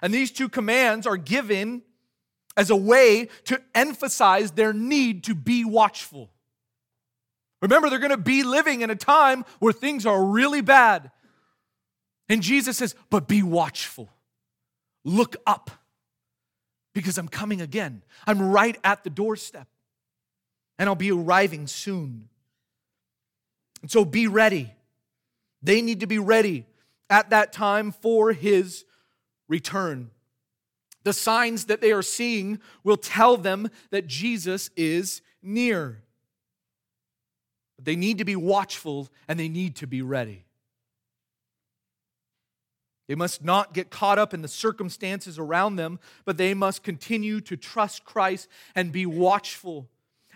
And 0.00 0.12
these 0.12 0.30
two 0.30 0.48
commands 0.48 1.06
are 1.06 1.16
given 1.16 1.82
as 2.56 2.70
a 2.70 2.76
way 2.76 3.28
to 3.44 3.60
emphasize 3.74 4.52
their 4.52 4.72
need 4.72 5.24
to 5.24 5.34
be 5.34 5.64
watchful. 5.64 6.30
Remember, 7.60 7.90
they're 7.90 7.98
going 7.98 8.10
to 8.10 8.16
be 8.16 8.42
living 8.42 8.82
in 8.82 8.90
a 8.90 8.96
time 8.96 9.44
where 9.58 9.72
things 9.72 10.06
are 10.06 10.24
really 10.24 10.60
bad. 10.60 11.10
And 12.28 12.42
Jesus 12.42 12.78
says, 12.78 12.94
but 13.10 13.28
be 13.28 13.42
watchful. 13.42 14.08
Look 15.04 15.36
up 15.46 15.70
because 16.94 17.18
I'm 17.18 17.28
coming 17.28 17.60
again. 17.60 18.02
I'm 18.26 18.40
right 18.40 18.76
at 18.84 19.04
the 19.04 19.10
doorstep 19.10 19.66
and 20.78 20.88
I'll 20.88 20.94
be 20.94 21.12
arriving 21.12 21.66
soon. 21.66 22.28
And 23.88 23.92
so 23.92 24.04
be 24.04 24.26
ready. 24.26 24.70
They 25.62 25.80
need 25.80 26.00
to 26.00 26.06
be 26.06 26.18
ready 26.18 26.66
at 27.08 27.30
that 27.30 27.54
time 27.54 27.90
for 27.90 28.34
his 28.34 28.84
return. 29.48 30.10
The 31.04 31.14
signs 31.14 31.64
that 31.64 31.80
they 31.80 31.92
are 31.92 32.02
seeing 32.02 32.60
will 32.84 32.98
tell 32.98 33.38
them 33.38 33.70
that 33.90 34.06
Jesus 34.06 34.68
is 34.76 35.22
near. 35.40 36.02
But 37.76 37.86
they 37.86 37.96
need 37.96 38.18
to 38.18 38.26
be 38.26 38.36
watchful 38.36 39.08
and 39.26 39.40
they 39.40 39.48
need 39.48 39.76
to 39.76 39.86
be 39.86 40.02
ready. 40.02 40.44
They 43.06 43.14
must 43.14 43.42
not 43.42 43.72
get 43.72 43.88
caught 43.88 44.18
up 44.18 44.34
in 44.34 44.42
the 44.42 44.48
circumstances 44.48 45.38
around 45.38 45.76
them, 45.76 45.98
but 46.26 46.36
they 46.36 46.52
must 46.52 46.82
continue 46.82 47.40
to 47.40 47.56
trust 47.56 48.04
Christ 48.04 48.48
and 48.74 48.92
be 48.92 49.06
watchful 49.06 49.88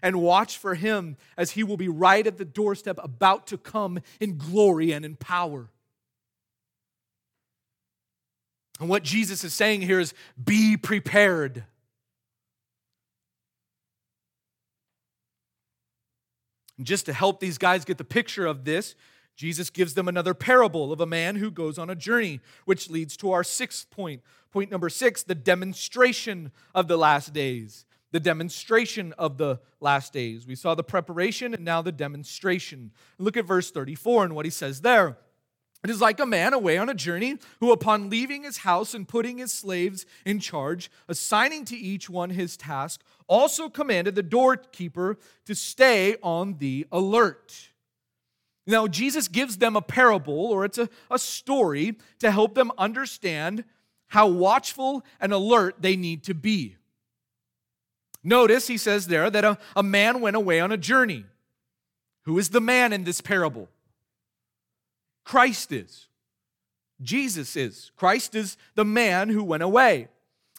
and 0.02 0.20
watch 0.20 0.58
for 0.58 0.74
him 0.74 1.16
as 1.36 1.52
he 1.52 1.62
will 1.62 1.76
be 1.76 1.88
right 1.88 2.26
at 2.26 2.36
the 2.36 2.44
doorstep 2.44 2.98
about 3.02 3.46
to 3.46 3.56
come 3.56 4.00
in 4.20 4.36
glory 4.36 4.92
and 4.92 5.04
in 5.04 5.16
power. 5.16 5.68
And 8.80 8.88
what 8.88 9.04
Jesus 9.04 9.44
is 9.44 9.54
saying 9.54 9.82
here 9.82 10.00
is 10.00 10.12
be 10.42 10.76
prepared. 10.76 11.64
And 16.76 16.86
just 16.86 17.06
to 17.06 17.12
help 17.12 17.38
these 17.38 17.58
guys 17.58 17.84
get 17.84 17.98
the 17.98 18.04
picture 18.04 18.44
of 18.44 18.64
this, 18.64 18.96
Jesus 19.36 19.70
gives 19.70 19.94
them 19.94 20.08
another 20.08 20.34
parable 20.34 20.92
of 20.92 21.00
a 21.00 21.06
man 21.06 21.36
who 21.36 21.50
goes 21.50 21.78
on 21.78 21.88
a 21.90 21.94
journey, 21.94 22.40
which 22.64 22.90
leads 22.90 23.16
to 23.18 23.30
our 23.30 23.44
sixth 23.44 23.88
point. 23.90 24.20
Point 24.50 24.70
number 24.70 24.88
six 24.88 25.22
the 25.22 25.34
demonstration 25.34 26.50
of 26.74 26.88
the 26.88 26.96
last 26.96 27.32
days. 27.32 27.86
The 28.12 28.20
demonstration 28.20 29.12
of 29.18 29.38
the 29.38 29.60
last 29.80 30.12
days. 30.12 30.46
We 30.46 30.54
saw 30.54 30.74
the 30.74 30.84
preparation 30.84 31.54
and 31.54 31.64
now 31.64 31.82
the 31.82 31.92
demonstration. 31.92 32.92
Look 33.18 33.36
at 33.36 33.46
verse 33.46 33.70
34 33.70 34.24
and 34.24 34.34
what 34.34 34.44
he 34.44 34.50
says 34.50 34.82
there. 34.82 35.16
It 35.82 35.90
is 35.90 36.00
like 36.00 36.20
a 36.20 36.26
man 36.26 36.52
away 36.52 36.78
on 36.78 36.88
a 36.88 36.94
journey 36.94 37.38
who, 37.58 37.72
upon 37.72 38.08
leaving 38.08 38.44
his 38.44 38.58
house 38.58 38.94
and 38.94 39.08
putting 39.08 39.38
his 39.38 39.52
slaves 39.52 40.06
in 40.24 40.38
charge, 40.38 40.90
assigning 41.08 41.64
to 41.66 41.76
each 41.76 42.08
one 42.08 42.30
his 42.30 42.56
task, 42.56 43.02
also 43.26 43.68
commanded 43.68 44.14
the 44.14 44.22
doorkeeper 44.22 45.18
to 45.46 45.54
stay 45.54 46.16
on 46.22 46.58
the 46.58 46.86
alert. 46.92 47.70
Now, 48.64 48.86
Jesus 48.86 49.26
gives 49.26 49.58
them 49.58 49.74
a 49.74 49.82
parable, 49.82 50.46
or 50.46 50.64
it's 50.64 50.78
a, 50.78 50.88
a 51.10 51.18
story, 51.18 51.96
to 52.20 52.30
help 52.30 52.54
them 52.54 52.70
understand 52.78 53.64
how 54.06 54.28
watchful 54.28 55.04
and 55.18 55.32
alert 55.32 55.76
they 55.80 55.96
need 55.96 56.22
to 56.24 56.34
be. 56.34 56.76
Notice 58.24 58.68
he 58.68 58.78
says 58.78 59.08
there 59.08 59.30
that 59.30 59.44
a, 59.44 59.58
a 59.74 59.82
man 59.82 60.20
went 60.20 60.36
away 60.36 60.60
on 60.60 60.72
a 60.72 60.76
journey. 60.76 61.24
Who 62.24 62.38
is 62.38 62.50
the 62.50 62.60
man 62.60 62.92
in 62.92 63.04
this 63.04 63.20
parable? 63.20 63.68
Christ 65.24 65.72
is. 65.72 66.06
Jesus 67.00 67.56
is. 67.56 67.90
Christ 67.96 68.34
is 68.34 68.56
the 68.74 68.84
man 68.84 69.28
who 69.28 69.42
went 69.42 69.62
away. 69.62 70.08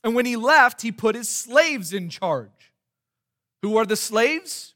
And 0.04 0.13
when 0.13 0.26
he 0.26 0.36
left, 0.36 0.82
he 0.82 0.91
put 0.91 1.15
his 1.15 1.30
slaves 1.30 1.93
in 1.93 2.10
charge. 2.10 2.73
Who 3.62 3.78
are 3.78 3.86
the 3.86 3.95
slaves? 3.95 4.73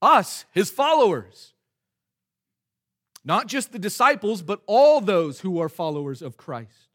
Us, 0.00 0.46
his 0.52 0.70
followers. 0.70 1.52
Not 3.24 3.46
just 3.46 3.72
the 3.72 3.78
disciples, 3.78 4.40
but 4.40 4.62
all 4.66 5.02
those 5.02 5.40
who 5.40 5.60
are 5.60 5.68
followers 5.68 6.22
of 6.22 6.38
Christ. 6.38 6.87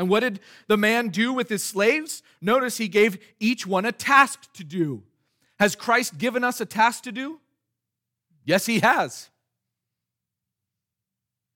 And 0.00 0.08
what 0.08 0.20
did 0.20 0.40
the 0.66 0.78
man 0.78 1.10
do 1.10 1.30
with 1.34 1.50
his 1.50 1.62
slaves? 1.62 2.22
Notice 2.40 2.78
he 2.78 2.88
gave 2.88 3.18
each 3.38 3.66
one 3.66 3.84
a 3.84 3.92
task 3.92 4.50
to 4.54 4.64
do. 4.64 5.02
Has 5.58 5.76
Christ 5.76 6.16
given 6.16 6.42
us 6.42 6.58
a 6.58 6.64
task 6.64 7.02
to 7.02 7.12
do? 7.12 7.38
Yes, 8.46 8.64
he 8.64 8.78
has. 8.78 9.28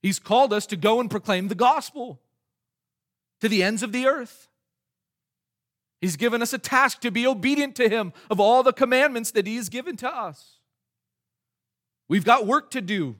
He's 0.03 0.19
called 0.19 0.53
us 0.53 0.67
to 0.67 0.75
go 0.75 0.99
and 0.99 1.09
proclaim 1.09 1.47
the 1.47 1.55
gospel 1.55 2.21
to 3.41 3.49
the 3.49 3.63
ends 3.63 3.81
of 3.81 3.91
the 3.91 4.05
earth. 4.05 4.47
He's 5.99 6.15
given 6.15 6.43
us 6.43 6.53
a 6.53 6.59
task 6.59 7.01
to 7.01 7.09
be 7.09 7.25
obedient 7.25 7.75
to 7.77 7.89
Him 7.89 8.13
of 8.29 8.39
all 8.39 8.61
the 8.61 8.73
commandments 8.73 9.31
that 9.31 9.47
He 9.47 9.55
has 9.55 9.69
given 9.69 9.97
to 9.97 10.07
us. 10.07 10.59
We've 12.07 12.23
got 12.23 12.45
work 12.45 12.69
to 12.71 12.81
do. 12.81 13.15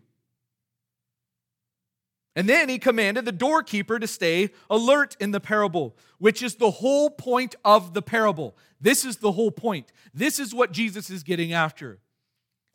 And 2.35 2.49
then 2.49 2.69
He 2.69 2.79
commanded 2.79 3.25
the 3.25 3.31
doorkeeper 3.31 3.99
to 3.99 4.07
stay 4.07 4.49
alert 4.69 5.15
in 5.19 5.31
the 5.31 5.39
parable, 5.39 5.95
which 6.17 6.43
is 6.43 6.55
the 6.55 6.71
whole 6.71 7.09
point 7.09 7.55
of 7.63 7.93
the 7.93 8.01
parable. 8.01 8.57
This 8.81 9.05
is 9.05 9.17
the 9.17 9.31
whole 9.31 9.51
point. 9.51 9.91
This 10.13 10.39
is 10.39 10.53
what 10.53 10.71
Jesus 10.71 11.09
is 11.09 11.23
getting 11.23 11.53
after. 11.53 11.99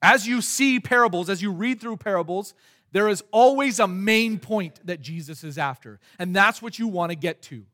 As 0.03 0.27
you 0.27 0.41
see 0.41 0.81
parables, 0.81 1.29
as 1.29 1.43
you 1.43 1.53
read 1.53 1.81
through 1.81 1.99
parables, 1.99 2.55
there 2.93 3.09
is 3.09 3.23
always 3.31 3.79
a 3.79 3.87
main 3.87 4.39
point 4.39 4.85
that 4.87 5.01
Jesus 5.01 5.45
is 5.45 5.59
after, 5.59 6.01
and 6.19 6.35
that's 6.35 6.61
what 6.61 6.79
you 6.79 6.89
want 6.89 7.11
to 7.11 7.17
get 7.17 7.43
to. 7.43 7.65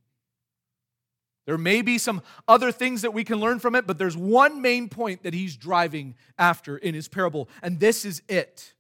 There 1.46 1.57
may 1.57 1.81
be 1.81 1.96
some 1.96 2.22
other 2.49 2.72
things 2.72 3.03
that 3.03 3.14
we 3.14 3.22
can 3.22 3.38
learn 3.38 3.61
from 3.61 3.77
it, 3.77 3.87
but 3.87 3.99
there's 3.99 4.16
one 4.16 4.61
main 4.61 4.88
point 4.88 5.22
that 5.22 5.33
he's 5.33 5.57
driving 5.57 6.16
after 6.37 6.77
in 6.77 6.94
his 6.94 7.07
parable, 7.07 7.49
and 7.62 7.79
this 7.79 8.05
is 8.05 8.20
it. 8.29 8.75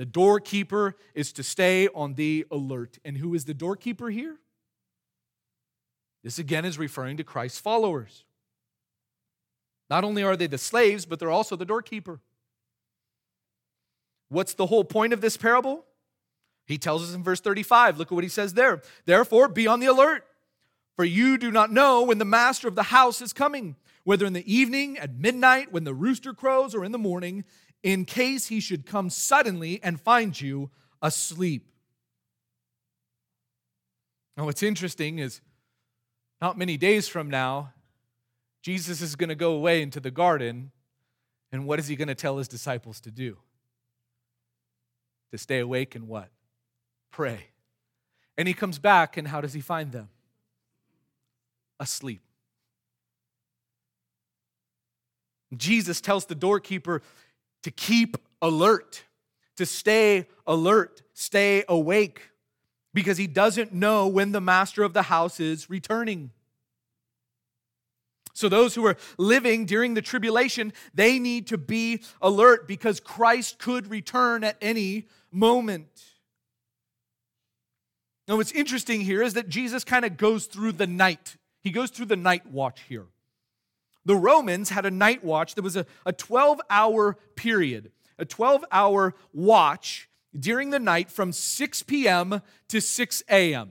The 0.00 0.06
doorkeeper 0.06 0.96
is 1.14 1.30
to 1.34 1.42
stay 1.42 1.86
on 1.88 2.14
the 2.14 2.46
alert. 2.50 2.98
And 3.04 3.18
who 3.18 3.34
is 3.34 3.44
the 3.44 3.52
doorkeeper 3.52 4.08
here? 4.08 4.38
This 6.24 6.38
again 6.38 6.64
is 6.64 6.78
referring 6.78 7.18
to 7.18 7.22
Christ's 7.22 7.60
followers. 7.60 8.24
Not 9.90 10.02
only 10.02 10.22
are 10.22 10.38
they 10.38 10.46
the 10.46 10.56
slaves, 10.56 11.04
but 11.04 11.18
they're 11.18 11.30
also 11.30 11.54
the 11.54 11.66
doorkeeper. 11.66 12.18
What's 14.30 14.54
the 14.54 14.64
whole 14.64 14.84
point 14.84 15.12
of 15.12 15.20
this 15.20 15.36
parable? 15.36 15.84
He 16.64 16.78
tells 16.78 17.06
us 17.06 17.14
in 17.14 17.22
verse 17.22 17.42
35. 17.42 17.98
Look 17.98 18.10
at 18.10 18.14
what 18.14 18.24
he 18.24 18.30
says 18.30 18.54
there. 18.54 18.80
Therefore, 19.04 19.48
be 19.48 19.66
on 19.66 19.80
the 19.80 19.86
alert, 19.86 20.24
for 20.96 21.04
you 21.04 21.36
do 21.36 21.50
not 21.50 21.70
know 21.70 22.04
when 22.04 22.16
the 22.16 22.24
master 22.24 22.68
of 22.68 22.74
the 22.74 22.84
house 22.84 23.20
is 23.20 23.34
coming, 23.34 23.76
whether 24.04 24.24
in 24.24 24.32
the 24.32 24.50
evening, 24.50 24.96
at 24.96 25.14
midnight, 25.14 25.72
when 25.72 25.84
the 25.84 25.92
rooster 25.92 26.32
crows, 26.32 26.74
or 26.74 26.86
in 26.86 26.92
the 26.92 26.96
morning, 26.96 27.44
in 27.82 28.04
case 28.04 28.46
he 28.48 28.60
should 28.60 28.86
come 28.86 29.10
suddenly 29.10 29.80
and 29.82 30.00
find 30.00 30.38
you 30.40 30.70
asleep. 31.00 31.66
Now, 34.36 34.44
what's 34.44 34.62
interesting 34.62 35.18
is 35.18 35.40
not 36.40 36.58
many 36.58 36.76
days 36.76 37.08
from 37.08 37.28
now, 37.28 37.72
Jesus 38.62 39.00
is 39.00 39.16
going 39.16 39.28
to 39.28 39.34
go 39.34 39.52
away 39.52 39.82
into 39.82 40.00
the 40.00 40.10
garden, 40.10 40.70
and 41.52 41.66
what 41.66 41.78
is 41.78 41.88
he 41.88 41.96
going 41.96 42.08
to 42.08 42.14
tell 42.14 42.38
his 42.38 42.48
disciples 42.48 43.00
to 43.00 43.10
do? 43.10 43.38
to 45.30 45.38
stay 45.38 45.58
awake 45.58 45.94
and 45.94 46.08
what? 46.08 46.28
Pray. 47.10 47.48
And 48.36 48.48
he 48.48 48.54
comes 48.54 48.78
back, 48.78 49.16
and 49.16 49.28
how 49.28 49.40
does 49.40 49.52
he 49.52 49.60
find 49.60 49.92
them? 49.92 50.08
Asleep. 51.78 52.20
Jesus 55.56 56.00
tells 56.00 56.26
the 56.26 56.34
doorkeeper 56.34 57.02
to 57.62 57.70
keep 57.70 58.16
alert, 58.40 59.04
to 59.56 59.66
stay 59.66 60.26
alert, 60.46 61.02
stay 61.12 61.64
awake, 61.68 62.30
because 62.92 63.18
he 63.18 63.26
doesn't 63.26 63.72
know 63.72 64.06
when 64.06 64.32
the 64.32 64.40
master 64.40 64.82
of 64.82 64.92
the 64.92 65.02
house 65.02 65.40
is 65.40 65.70
returning. 65.70 66.30
So, 68.32 68.48
those 68.48 68.74
who 68.74 68.86
are 68.86 68.96
living 69.18 69.66
during 69.66 69.94
the 69.94 70.02
tribulation, 70.02 70.72
they 70.94 71.18
need 71.18 71.48
to 71.48 71.58
be 71.58 72.02
alert 72.22 72.66
because 72.66 72.98
Christ 72.98 73.58
could 73.58 73.90
return 73.90 74.44
at 74.44 74.56
any 74.62 75.08
moment. 75.30 75.88
Now, 78.26 78.36
what's 78.36 78.52
interesting 78.52 79.00
here 79.00 79.22
is 79.22 79.34
that 79.34 79.48
Jesus 79.48 79.84
kind 79.84 80.04
of 80.04 80.16
goes 80.16 80.46
through 80.46 80.72
the 80.72 80.86
night. 80.86 81.36
He 81.62 81.70
goes 81.70 81.90
through 81.90 82.06
the 82.06 82.16
night 82.16 82.46
watch 82.46 82.80
here. 82.88 83.06
The 84.10 84.16
Romans 84.16 84.70
had 84.70 84.86
a 84.86 84.90
night 84.90 85.22
watch 85.22 85.54
that 85.54 85.62
was 85.62 85.76
a, 85.76 85.86
a 86.04 86.12
12 86.12 86.60
hour 86.68 87.16
period, 87.36 87.92
a 88.18 88.24
12 88.24 88.64
hour 88.72 89.14
watch 89.32 90.08
during 90.36 90.70
the 90.70 90.80
night 90.80 91.12
from 91.12 91.30
6 91.30 91.84
p.m. 91.84 92.42
to 92.70 92.80
6 92.80 93.22
a.m. 93.30 93.70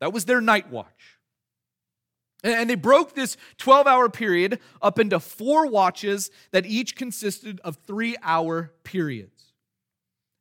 That 0.00 0.12
was 0.12 0.26
their 0.26 0.42
night 0.42 0.70
watch. 0.70 1.18
And 2.44 2.68
they 2.68 2.74
broke 2.74 3.14
this 3.14 3.38
12 3.56 3.86
hour 3.86 4.10
period 4.10 4.60
up 4.82 4.98
into 4.98 5.18
four 5.18 5.66
watches 5.66 6.30
that 6.50 6.66
each 6.66 6.94
consisted 6.94 7.58
of 7.64 7.78
three 7.86 8.14
hour 8.22 8.74
periods. 8.84 9.54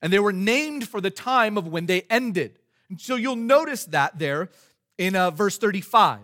And 0.01 0.12
they 0.12 0.19
were 0.19 0.34
named 0.34 0.89
for 0.89 0.99
the 0.99 1.10
time 1.10 1.58
of 1.58 1.69
when 1.69 1.86
they 1.86 2.01
ended. 2.10 2.60
And 2.89 2.99
so 2.99 3.15
you'll 3.15 3.38
notice 3.38 3.86
that 3.86 4.19
there 4.19 4.49
in 4.97 5.15
uh, 5.15 5.32
verse 5.32 5.58
35. 5.58 6.19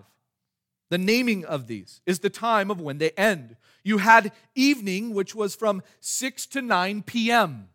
The 0.92 0.98
naming 0.98 1.46
of 1.46 1.68
these 1.68 2.02
is 2.06 2.20
the 2.20 2.30
time 2.30 2.70
of 2.70 2.82
when 2.82 2.98
they 2.98 3.12
end. 3.12 3.56
You 3.82 4.00
had 4.00 4.34
evening, 4.56 5.14
which 5.14 5.34
was 5.34 5.56
from 5.56 5.82
6 6.02 6.46
to 6.48 6.62
9 6.62 7.04
p.m. 7.04 7.70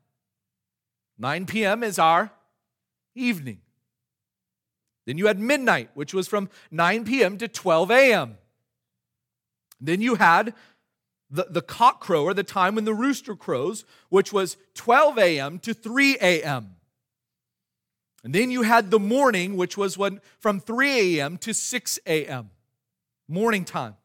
9 1.19 1.47
p.m. 1.47 1.83
is 1.83 1.99
our 1.99 2.31
evening. 3.15 3.63
Then 5.07 5.17
you 5.17 5.29
had 5.29 5.41
midnight, 5.41 5.89
which 5.95 6.13
was 6.13 6.29
from 6.29 6.51
9 6.71 7.07
p.m. 7.07 7.39
to 7.39 7.49
12 7.49 7.91
a.m. 7.91 8.37
Then 9.81 10.03
you 10.03 10.17
had 10.17 10.53
the, 11.31 11.47
the 11.49 11.63
cock 11.63 12.03
crow, 12.03 12.25
or 12.25 12.35
the 12.35 12.45
time 12.45 12.75
when 12.75 12.85
the 12.85 12.93
rooster 12.93 13.35
crows, 13.35 13.87
which 14.11 14.31
was 14.31 14.59
12 14.75 15.19
a.m. 15.19 15.59
to 15.61 15.73
3 15.73 16.19
a.m. 16.21 16.77
And 18.23 18.35
then 18.35 18.51
you 18.51 18.61
had 18.61 18.91
the 18.91 19.01
morning, 19.01 19.57
which 19.57 19.79
was 19.79 19.97
when, 19.97 20.21
from 20.39 20.61
3 20.61 21.19
a.m. 21.19 21.39
to 21.39 21.55
6 21.55 21.99
a.m 22.07 22.51
morning 23.29 23.65
time. 23.65 23.97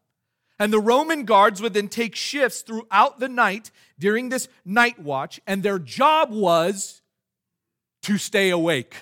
And 0.59 0.71
the 0.71 0.79
Roman 0.79 1.25
guards 1.25 1.61
would 1.61 1.73
then 1.73 1.87
take 1.87 2.15
shifts 2.15 2.61
throughout 2.61 3.19
the 3.19 3.29
night 3.29 3.71
during 3.97 4.29
this 4.29 4.47
night 4.63 4.99
watch, 4.99 5.39
and 5.47 5.63
their 5.63 5.79
job 5.79 6.31
was 6.31 7.01
to 8.03 8.17
stay 8.17 8.49
awake. 8.49 8.95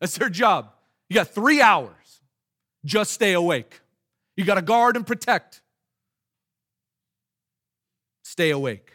That's 0.00 0.16
their 0.16 0.28
job. 0.28 0.70
You 1.08 1.14
got 1.14 1.28
three 1.28 1.60
hours, 1.60 2.20
just 2.84 3.12
stay 3.12 3.32
awake. 3.32 3.80
You 4.36 4.44
got 4.44 4.56
to 4.56 4.62
guard 4.62 4.96
and 4.96 5.06
protect. 5.06 5.62
Stay 8.22 8.50
awake. 8.50 8.92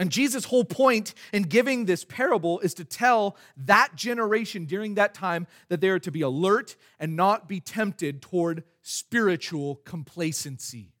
And 0.00 0.10
Jesus' 0.10 0.46
whole 0.46 0.64
point 0.64 1.12
in 1.30 1.42
giving 1.42 1.84
this 1.84 2.06
parable 2.06 2.58
is 2.60 2.72
to 2.74 2.86
tell 2.86 3.36
that 3.58 3.94
generation 3.94 4.64
during 4.64 4.94
that 4.94 5.12
time 5.12 5.46
that 5.68 5.82
they 5.82 5.90
are 5.90 5.98
to 5.98 6.10
be 6.10 6.22
alert 6.22 6.74
and 6.98 7.16
not 7.16 7.46
be 7.46 7.60
tempted 7.60 8.22
toward 8.22 8.64
spiritual 8.80 9.76
complacency. 9.84 10.94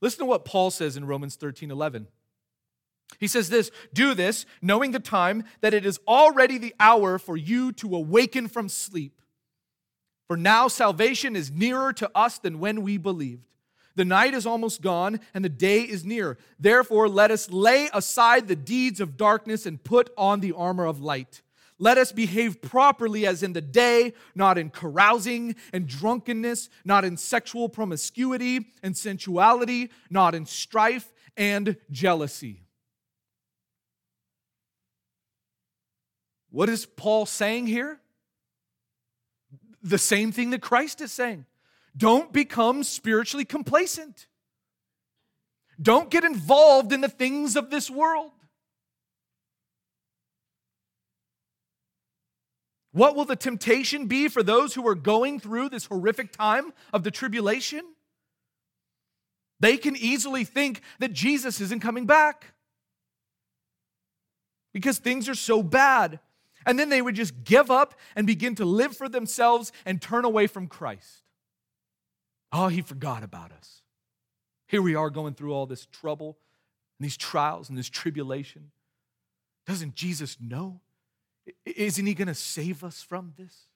Listen 0.00 0.20
to 0.20 0.24
what 0.24 0.46
Paul 0.46 0.70
says 0.70 0.96
in 0.96 1.04
Romans 1.04 1.36
13 1.36 1.70
11. 1.70 2.08
He 3.18 3.26
says 3.26 3.50
this 3.50 3.70
Do 3.92 4.14
this, 4.14 4.46
knowing 4.62 4.92
the 4.92 4.98
time 4.98 5.44
that 5.60 5.74
it 5.74 5.84
is 5.84 6.00
already 6.08 6.56
the 6.56 6.74
hour 6.80 7.18
for 7.18 7.36
you 7.36 7.70
to 7.72 7.94
awaken 7.94 8.48
from 8.48 8.70
sleep. 8.70 9.20
For 10.26 10.38
now 10.38 10.68
salvation 10.68 11.36
is 11.36 11.50
nearer 11.50 11.92
to 11.92 12.10
us 12.14 12.38
than 12.38 12.60
when 12.60 12.80
we 12.80 12.96
believed. 12.96 13.49
The 13.96 14.04
night 14.04 14.34
is 14.34 14.46
almost 14.46 14.82
gone 14.82 15.20
and 15.34 15.44
the 15.44 15.48
day 15.48 15.82
is 15.82 16.04
near. 16.04 16.38
Therefore, 16.58 17.08
let 17.08 17.30
us 17.30 17.50
lay 17.50 17.88
aside 17.92 18.48
the 18.48 18.56
deeds 18.56 19.00
of 19.00 19.16
darkness 19.16 19.66
and 19.66 19.82
put 19.82 20.10
on 20.16 20.40
the 20.40 20.52
armor 20.52 20.86
of 20.86 21.00
light. 21.00 21.42
Let 21.78 21.96
us 21.96 22.12
behave 22.12 22.60
properly 22.60 23.26
as 23.26 23.42
in 23.42 23.54
the 23.54 23.62
day, 23.62 24.12
not 24.34 24.58
in 24.58 24.68
carousing 24.68 25.56
and 25.72 25.86
drunkenness, 25.86 26.68
not 26.84 27.06
in 27.06 27.16
sexual 27.16 27.70
promiscuity 27.70 28.66
and 28.82 28.94
sensuality, 28.94 29.90
not 30.10 30.34
in 30.34 30.44
strife 30.44 31.10
and 31.38 31.76
jealousy. 31.90 32.64
What 36.50 36.68
is 36.68 36.84
Paul 36.84 37.24
saying 37.26 37.66
here? 37.66 37.98
The 39.82 39.98
same 39.98 40.32
thing 40.32 40.50
that 40.50 40.60
Christ 40.60 41.00
is 41.00 41.12
saying. 41.12 41.46
Don't 41.96 42.32
become 42.32 42.82
spiritually 42.82 43.44
complacent. 43.44 44.26
Don't 45.80 46.10
get 46.10 46.24
involved 46.24 46.92
in 46.92 47.00
the 47.00 47.08
things 47.08 47.56
of 47.56 47.70
this 47.70 47.90
world. 47.90 48.32
What 52.92 53.14
will 53.14 53.24
the 53.24 53.36
temptation 53.36 54.06
be 54.06 54.28
for 54.28 54.42
those 54.42 54.74
who 54.74 54.86
are 54.86 54.94
going 54.94 55.38
through 55.38 55.68
this 55.68 55.86
horrific 55.86 56.32
time 56.32 56.72
of 56.92 57.04
the 57.04 57.10
tribulation? 57.10 57.82
They 59.60 59.76
can 59.76 59.96
easily 59.96 60.44
think 60.44 60.82
that 60.98 61.12
Jesus 61.12 61.60
isn't 61.60 61.80
coming 61.80 62.06
back 62.06 62.54
because 64.72 64.98
things 64.98 65.28
are 65.28 65.34
so 65.34 65.62
bad. 65.62 66.18
And 66.66 66.78
then 66.78 66.88
they 66.88 67.00
would 67.00 67.14
just 67.14 67.44
give 67.44 67.70
up 67.70 67.94
and 68.16 68.26
begin 68.26 68.54
to 68.56 68.64
live 68.64 68.96
for 68.96 69.08
themselves 69.08 69.72
and 69.86 70.00
turn 70.00 70.24
away 70.24 70.46
from 70.46 70.66
Christ. 70.66 71.19
Oh, 72.52 72.68
he 72.68 72.82
forgot 72.82 73.22
about 73.22 73.52
us. 73.52 73.82
Here 74.66 74.82
we 74.82 74.94
are 74.94 75.10
going 75.10 75.34
through 75.34 75.52
all 75.52 75.66
this 75.66 75.86
trouble 75.86 76.38
and 76.98 77.04
these 77.04 77.16
trials 77.16 77.68
and 77.68 77.78
this 77.78 77.88
tribulation. 77.88 78.70
Doesn't 79.66 79.94
Jesus 79.94 80.36
know? 80.40 80.80
Isn't 81.64 82.06
he 82.06 82.14
going 82.14 82.28
to 82.28 82.34
save 82.34 82.84
us 82.84 83.02
from 83.02 83.34
this? 83.38 83.66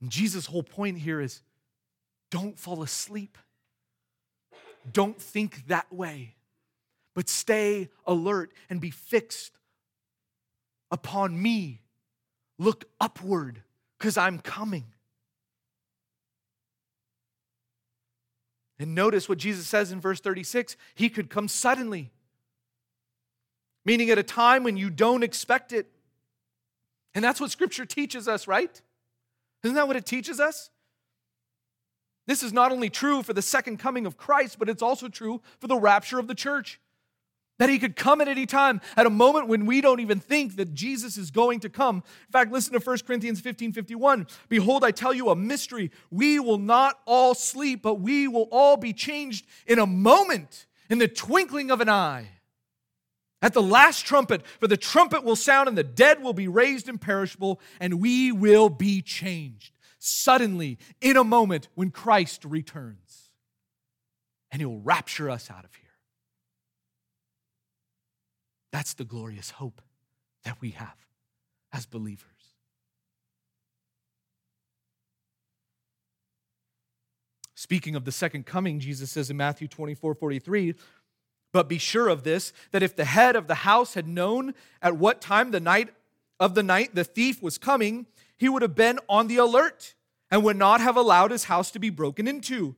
And 0.00 0.10
Jesus' 0.10 0.46
whole 0.46 0.62
point 0.62 0.98
here 0.98 1.20
is 1.20 1.42
don't 2.30 2.58
fall 2.58 2.82
asleep. 2.82 3.36
Don't 4.90 5.20
think 5.20 5.66
that 5.66 5.92
way, 5.92 6.36
but 7.14 7.28
stay 7.28 7.88
alert 8.06 8.52
and 8.70 8.80
be 8.80 8.90
fixed 8.90 9.58
upon 10.90 11.40
me. 11.40 11.82
Look 12.58 12.84
upward 13.00 13.62
because 13.98 14.16
I'm 14.16 14.38
coming. 14.38 14.84
And 18.78 18.94
notice 18.94 19.28
what 19.28 19.38
Jesus 19.38 19.66
says 19.66 19.90
in 19.90 20.00
verse 20.00 20.20
36 20.20 20.76
He 20.94 21.08
could 21.08 21.30
come 21.30 21.48
suddenly, 21.48 22.12
meaning 23.84 24.10
at 24.10 24.18
a 24.18 24.22
time 24.22 24.62
when 24.62 24.76
you 24.76 24.90
don't 24.90 25.22
expect 25.22 25.72
it. 25.72 25.90
And 27.14 27.24
that's 27.24 27.40
what 27.40 27.50
Scripture 27.50 27.84
teaches 27.84 28.28
us, 28.28 28.46
right? 28.46 28.80
Isn't 29.64 29.74
that 29.74 29.88
what 29.88 29.96
it 29.96 30.06
teaches 30.06 30.38
us? 30.38 30.70
This 32.26 32.42
is 32.42 32.52
not 32.52 32.70
only 32.70 32.90
true 32.90 33.22
for 33.22 33.32
the 33.32 33.42
second 33.42 33.78
coming 33.78 34.04
of 34.06 34.16
Christ, 34.16 34.58
but 34.58 34.68
it's 34.68 34.82
also 34.82 35.08
true 35.08 35.40
for 35.58 35.66
the 35.66 35.76
rapture 35.76 36.18
of 36.18 36.28
the 36.28 36.34
church. 36.34 36.78
That 37.58 37.68
he 37.68 37.78
could 37.78 37.96
come 37.96 38.20
at 38.20 38.28
any 38.28 38.46
time, 38.46 38.80
at 38.96 39.06
a 39.06 39.10
moment 39.10 39.48
when 39.48 39.66
we 39.66 39.80
don't 39.80 39.98
even 40.00 40.20
think 40.20 40.56
that 40.56 40.74
Jesus 40.74 41.18
is 41.18 41.30
going 41.30 41.60
to 41.60 41.68
come. 41.68 41.96
In 41.96 42.32
fact, 42.32 42.52
listen 42.52 42.72
to 42.72 42.78
1 42.78 42.98
Corinthians 43.06 43.40
15 43.40 43.72
51. 43.72 44.26
Behold, 44.48 44.84
I 44.84 44.92
tell 44.92 45.12
you 45.12 45.30
a 45.30 45.36
mystery. 45.36 45.90
We 46.10 46.38
will 46.38 46.58
not 46.58 47.00
all 47.04 47.34
sleep, 47.34 47.82
but 47.82 47.96
we 47.96 48.28
will 48.28 48.48
all 48.52 48.76
be 48.76 48.92
changed 48.92 49.44
in 49.66 49.78
a 49.78 49.86
moment, 49.86 50.66
in 50.88 50.98
the 50.98 51.08
twinkling 51.08 51.70
of 51.70 51.80
an 51.80 51.88
eye. 51.88 52.28
At 53.40 53.54
the 53.54 53.62
last 53.62 54.04
trumpet, 54.04 54.44
for 54.58 54.66
the 54.66 54.76
trumpet 54.76 55.22
will 55.22 55.36
sound, 55.36 55.68
and 55.68 55.78
the 55.78 55.84
dead 55.84 56.22
will 56.22 56.32
be 56.32 56.48
raised 56.48 56.88
imperishable, 56.88 57.60
and 57.78 58.00
we 58.00 58.32
will 58.32 58.68
be 58.68 59.00
changed 59.00 59.78
suddenly 59.98 60.78
in 61.00 61.16
a 61.16 61.24
moment 61.24 61.68
when 61.74 61.90
Christ 61.90 62.44
returns. 62.44 63.30
And 64.50 64.60
he 64.60 64.66
will 64.66 64.80
rapture 64.80 65.30
us 65.30 65.50
out 65.50 65.64
of 65.64 65.74
here. 65.74 65.87
That's 68.78 68.94
the 68.94 69.04
glorious 69.04 69.50
hope 69.50 69.82
that 70.44 70.60
we 70.60 70.70
have 70.70 70.94
as 71.72 71.84
believers. 71.84 72.54
Speaking 77.56 77.96
of 77.96 78.04
the 78.04 78.12
second 78.12 78.46
coming, 78.46 78.78
Jesus 78.78 79.10
says 79.10 79.30
in 79.30 79.36
Matthew 79.36 79.66
24 79.66 80.14
43, 80.14 80.76
But 81.52 81.68
be 81.68 81.78
sure 81.78 82.06
of 82.06 82.22
this 82.22 82.52
that 82.70 82.84
if 82.84 82.94
the 82.94 83.04
head 83.04 83.34
of 83.34 83.48
the 83.48 83.56
house 83.56 83.94
had 83.94 84.06
known 84.06 84.54
at 84.80 84.96
what 84.96 85.20
time 85.20 85.50
the 85.50 85.58
night 85.58 85.88
of 86.38 86.54
the 86.54 86.62
night 86.62 86.94
the 86.94 87.02
thief 87.02 87.42
was 87.42 87.58
coming, 87.58 88.06
he 88.36 88.48
would 88.48 88.62
have 88.62 88.76
been 88.76 89.00
on 89.08 89.26
the 89.26 89.38
alert 89.38 89.96
and 90.30 90.44
would 90.44 90.56
not 90.56 90.80
have 90.80 90.96
allowed 90.96 91.32
his 91.32 91.46
house 91.46 91.72
to 91.72 91.80
be 91.80 91.90
broken 91.90 92.28
into. 92.28 92.76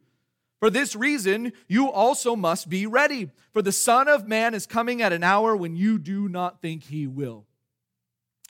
For 0.61 0.69
this 0.69 0.95
reason, 0.95 1.53
you 1.69 1.91
also 1.91 2.37
must 2.37 2.69
be 2.69 2.87
ready, 2.87 3.31
for 3.53 3.63
the 3.63 3.73
Son 3.73 4.09
of 4.09 4.29
Man 4.29 4.55
is 4.55 4.67
coming 4.67 5.01
at 5.01 5.13
an 5.13 5.25
hour 5.25 5.57
when 5.57 5.75
you 5.75 5.99
do 5.99 6.29
not 6.29 6.61
think 6.61 6.85
he 6.85 7.07
will. 7.07 7.47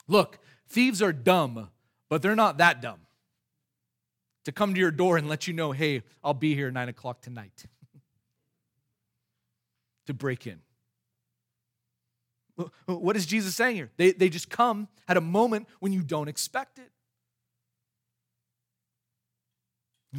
Look, 0.09 0.39
thieves 0.67 1.01
are 1.01 1.13
dumb, 1.13 1.69
but 2.09 2.21
they're 2.21 2.35
not 2.35 2.57
that 2.57 2.81
dumb 2.81 2.99
to 4.43 4.51
come 4.51 4.73
to 4.73 4.79
your 4.79 4.91
door 4.91 5.17
and 5.17 5.29
let 5.29 5.47
you 5.47 5.53
know, 5.53 5.71
hey, 5.71 6.03
I'll 6.23 6.33
be 6.33 6.53
here 6.53 6.69
nine 6.69 6.89
o'clock 6.89 7.21
tonight 7.21 7.65
to 10.07 10.13
break 10.13 10.47
in. 10.47 10.59
What 12.85 13.15
is 13.15 13.25
Jesus 13.25 13.55
saying 13.55 13.77
here? 13.77 13.89
They, 13.97 14.11
they 14.11 14.29
just 14.29 14.49
come 14.49 14.87
at 15.07 15.17
a 15.17 15.21
moment 15.21 15.67
when 15.79 15.93
you 15.93 16.03
don't 16.03 16.27
expect 16.27 16.77
it. 16.77 16.91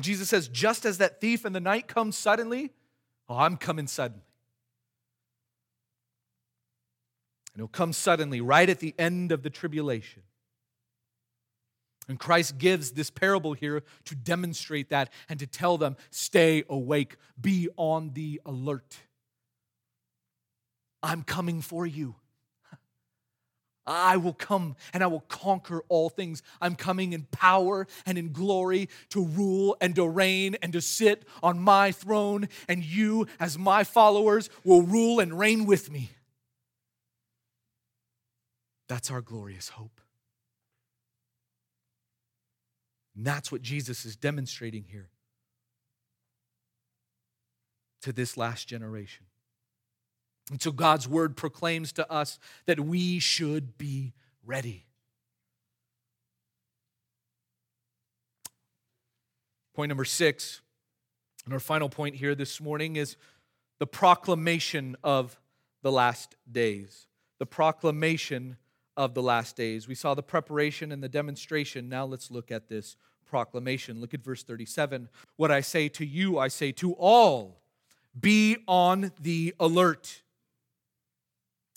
Jesus 0.00 0.30
says, 0.30 0.48
just 0.48 0.86
as 0.86 0.98
that 0.98 1.20
thief 1.20 1.44
in 1.44 1.52
the 1.52 1.60
night 1.60 1.86
comes 1.86 2.16
suddenly, 2.16 2.72
oh, 3.28 3.36
I'm 3.36 3.58
coming 3.58 3.86
suddenly. 3.86 4.24
And 7.52 7.60
he'll 7.60 7.68
come 7.68 7.92
suddenly, 7.92 8.40
right 8.40 8.70
at 8.70 8.78
the 8.78 8.94
end 8.98 9.32
of 9.32 9.42
the 9.42 9.50
tribulation. 9.50 10.22
And 12.08 12.18
Christ 12.18 12.56
gives 12.56 12.92
this 12.92 13.10
parable 13.10 13.52
here 13.52 13.82
to 14.06 14.14
demonstrate 14.14 14.88
that 14.88 15.12
and 15.28 15.38
to 15.38 15.46
tell 15.46 15.76
them, 15.76 15.96
stay 16.10 16.64
awake, 16.70 17.16
be 17.40 17.68
on 17.76 18.12
the 18.14 18.40
alert. 18.46 18.96
I'm 21.02 21.22
coming 21.22 21.60
for 21.60 21.86
you. 21.86 22.16
I 23.86 24.16
will 24.16 24.32
come 24.32 24.76
and 24.92 25.02
I 25.02 25.06
will 25.08 25.24
conquer 25.28 25.82
all 25.88 26.08
things. 26.08 26.42
I'm 26.60 26.76
coming 26.76 27.12
in 27.12 27.24
power 27.30 27.86
and 28.06 28.16
in 28.16 28.32
glory 28.32 28.88
to 29.10 29.24
rule 29.24 29.76
and 29.80 29.94
to 29.96 30.06
reign 30.06 30.56
and 30.62 30.72
to 30.72 30.80
sit 30.80 31.24
on 31.42 31.58
my 31.58 31.92
throne, 31.92 32.48
and 32.68 32.84
you, 32.84 33.26
as 33.40 33.58
my 33.58 33.84
followers, 33.84 34.50
will 34.64 34.82
rule 34.82 35.20
and 35.20 35.38
reign 35.38 35.66
with 35.66 35.90
me. 35.90 36.10
That's 38.88 39.10
our 39.10 39.20
glorious 39.20 39.70
hope. 39.70 40.00
And 43.16 43.24
that's 43.24 43.50
what 43.50 43.62
Jesus 43.62 44.04
is 44.04 44.16
demonstrating 44.16 44.84
here 44.84 45.10
to 48.02 48.12
this 48.12 48.36
last 48.36 48.68
generation. 48.68 49.26
And 50.52 50.60
so 50.60 50.70
God's 50.70 51.08
word 51.08 51.34
proclaims 51.34 51.92
to 51.92 52.12
us 52.12 52.38
that 52.66 52.78
we 52.78 53.18
should 53.18 53.78
be 53.78 54.12
ready. 54.44 54.84
Point 59.74 59.88
number 59.88 60.04
six, 60.04 60.60
and 61.46 61.54
our 61.54 61.60
final 61.60 61.88
point 61.88 62.16
here 62.16 62.34
this 62.34 62.60
morning 62.60 62.96
is 62.96 63.16
the 63.78 63.86
proclamation 63.86 64.94
of 65.02 65.40
the 65.80 65.90
last 65.90 66.36
days. 66.50 67.06
The 67.38 67.46
proclamation 67.46 68.58
of 68.94 69.14
the 69.14 69.22
last 69.22 69.56
days. 69.56 69.88
We 69.88 69.94
saw 69.94 70.12
the 70.12 70.22
preparation 70.22 70.92
and 70.92 71.02
the 71.02 71.08
demonstration. 71.08 71.88
Now 71.88 72.04
let's 72.04 72.30
look 72.30 72.50
at 72.50 72.68
this 72.68 72.96
proclamation. 73.24 74.02
Look 74.02 74.12
at 74.12 74.22
verse 74.22 74.42
37. 74.42 75.08
What 75.36 75.50
I 75.50 75.62
say 75.62 75.88
to 75.88 76.04
you, 76.04 76.38
I 76.38 76.48
say 76.48 76.72
to 76.72 76.92
all 76.92 77.62
be 78.20 78.58
on 78.68 79.12
the 79.18 79.54
alert. 79.58 80.21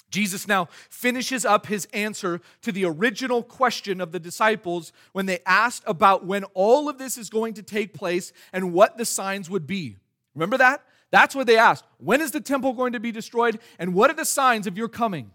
Jesus 0.10 0.48
now 0.48 0.70
finishes 0.90 1.46
up 1.46 1.66
his 1.66 1.88
answer 1.94 2.40
to 2.62 2.72
the 2.72 2.86
original 2.86 3.44
question 3.44 4.00
of 4.00 4.12
the 4.12 4.20
disciples 4.20 4.94
when 5.12 5.26
they 5.26 5.40
asked 5.46 5.84
about 5.88 6.26
when 6.26 6.44
all 6.54 6.88
of 6.88 6.98
this 6.98 7.18
is 7.18 7.30
going 7.30 7.54
to 7.56 7.64
take 7.64 7.94
place 7.94 8.32
and 8.54 8.72
what 8.72 8.98
the 8.98 9.06
signs 9.06 9.50
would 9.50 9.68
be. 9.68 9.98
Remember 10.34 10.58
that? 10.58 10.84
That's 11.12 11.36
what 11.36 11.48
they 11.48 11.58
asked. 11.58 11.86
When 11.98 12.22
is 12.22 12.32
the 12.32 12.42
temple 12.42 12.74
going 12.74 12.94
to 12.94 13.00
be 13.00 13.12
destroyed? 13.12 13.60
And 13.80 13.94
what 13.94 14.10
are 14.10 14.16
the 14.16 14.26
signs 14.26 14.68
of 14.68 14.78
your 14.78 14.88
coming? 14.88 15.32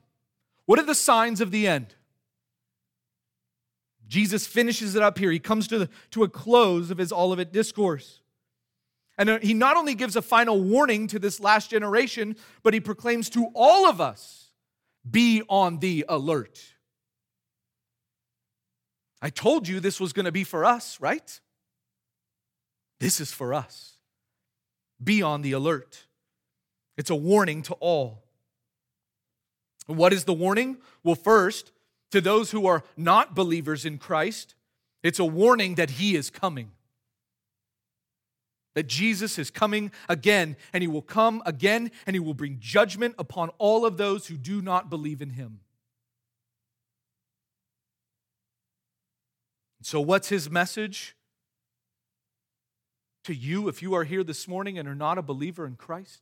What 0.66 0.78
are 0.78 0.84
the 0.84 0.94
signs 0.94 1.40
of 1.40 1.50
the 1.50 1.66
end? 1.66 1.94
Jesus 4.06 4.46
finishes 4.46 4.94
it 4.94 5.02
up 5.02 5.18
here. 5.18 5.30
He 5.30 5.38
comes 5.38 5.68
to, 5.68 5.78
the, 5.80 5.88
to 6.12 6.24
a 6.24 6.28
close 6.28 6.90
of 6.90 6.98
his 6.98 7.12
Olivet 7.12 7.52
discourse. 7.52 8.20
And 9.16 9.28
uh, 9.28 9.38
he 9.40 9.52
not 9.52 9.76
only 9.76 9.94
gives 9.94 10.16
a 10.16 10.22
final 10.22 10.60
warning 10.60 11.06
to 11.08 11.18
this 11.18 11.40
last 11.40 11.70
generation, 11.70 12.36
but 12.62 12.72
he 12.72 12.80
proclaims 12.80 13.28
to 13.30 13.50
all 13.54 13.86
of 13.86 14.00
us 14.00 14.39
be 15.10 15.42
on 15.48 15.78
the 15.78 16.04
alert. 16.08 16.60
I 19.22 19.30
told 19.30 19.68
you 19.68 19.80
this 19.80 20.00
was 20.00 20.12
going 20.12 20.24
to 20.24 20.32
be 20.32 20.44
for 20.44 20.64
us, 20.64 21.00
right? 21.00 21.40
This 23.00 23.20
is 23.20 23.32
for 23.32 23.52
us. 23.52 23.94
Be 25.02 25.22
on 25.22 25.42
the 25.42 25.52
alert. 25.52 26.06
It's 26.96 27.10
a 27.10 27.16
warning 27.16 27.62
to 27.62 27.74
all. 27.74 28.24
What 29.86 30.12
is 30.12 30.24
the 30.24 30.32
warning? 30.32 30.78
Well, 31.02 31.14
first, 31.14 31.72
to 32.10 32.20
those 32.20 32.50
who 32.50 32.66
are 32.66 32.84
not 32.96 33.34
believers 33.34 33.84
in 33.84 33.98
Christ, 33.98 34.54
it's 35.02 35.18
a 35.18 35.24
warning 35.24 35.76
that 35.76 35.90
He 35.90 36.14
is 36.14 36.30
coming 36.30 36.72
that 38.74 38.86
Jesus 38.86 39.38
is 39.38 39.50
coming 39.50 39.90
again, 40.08 40.56
and 40.72 40.82
he 40.82 40.88
will 40.88 41.02
come 41.02 41.42
again, 41.44 41.90
and 42.06 42.14
he 42.14 42.20
will 42.20 42.34
bring 42.34 42.58
judgment 42.60 43.14
upon 43.18 43.50
all 43.58 43.84
of 43.84 43.96
those 43.96 44.28
who 44.28 44.36
do 44.36 44.62
not 44.62 44.88
believe 44.88 45.20
in 45.20 45.30
him. 45.30 45.60
So, 49.82 50.00
what's 50.00 50.28
his 50.28 50.50
message 50.50 51.16
to 53.24 53.34
you 53.34 53.68
if 53.68 53.82
you 53.82 53.94
are 53.94 54.04
here 54.04 54.22
this 54.22 54.46
morning 54.46 54.78
and 54.78 54.88
are 54.88 54.94
not 54.94 55.18
a 55.18 55.22
believer 55.22 55.66
in 55.66 55.76
Christ? 55.76 56.20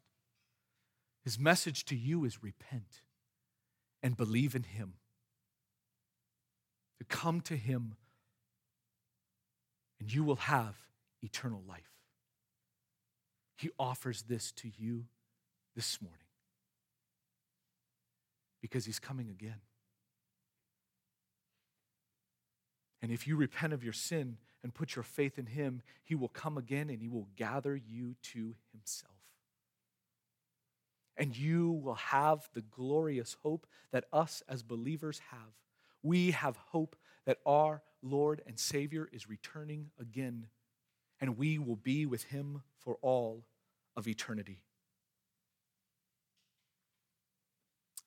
His 1.25 1.39
message 1.39 1.85
to 1.87 1.97
you 1.97 2.25
is 2.25 2.43
repent 2.43 3.03
and 4.03 4.17
believe 4.17 4.55
in 4.55 4.63
him. 4.63 4.95
To 6.99 7.05
come 7.05 7.41
to 7.43 7.57
him, 7.57 7.97
and 10.01 10.13
you 10.13 10.25
will 10.25 10.37
have 10.37 10.77
eternal 11.23 11.63
life. 11.69 11.98
He 13.59 13.71
offers 13.77 14.23
this 14.23 14.53
to 14.53 14.71
you 14.79 15.05
this 15.75 16.01
morning 16.01 16.19
because 18.63 18.85
He's 18.85 19.01
coming 19.01 19.29
again. 19.29 19.61
And 23.03 23.11
if 23.11 23.27
you 23.27 23.35
repent 23.35 23.73
of 23.73 23.83
your 23.83 23.93
sin 23.93 24.37
and 24.63 24.73
put 24.73 24.95
your 24.95 25.03
faith 25.03 25.39
in 25.41 25.47
Him, 25.47 25.83
He 26.05 26.15
will 26.15 26.29
come 26.29 26.57
again 26.57 26.89
and 26.89 27.03
He 27.03 27.09
will 27.09 27.27
gather 27.35 27.75
you 27.75 28.15
to 28.35 28.55
Himself. 28.73 29.13
And 31.17 31.37
you 31.37 31.73
will 31.73 31.95
have 31.95 32.49
the 32.55 32.63
glorious 32.63 33.37
hope 33.43 33.67
that 33.91 34.05
us 34.13 34.41
as 34.49 34.63
believers 34.63 35.21
have. 35.33 35.51
We 36.01 36.31
have 36.31 36.57
hope 36.57 36.95
that 37.27 37.39
our 37.45 37.83
Lord 38.03 38.41
and 38.47 38.57
Savior 38.57 39.09
is 39.13 39.29
returning 39.29 39.91
again 40.01 40.47
and 41.21 41.37
we 41.37 41.59
will 41.59 41.77
be 41.77 42.07
with 42.07 42.25
him 42.25 42.63
for 42.79 42.97
all 43.03 43.45
of 43.97 44.07
eternity. 44.07 44.63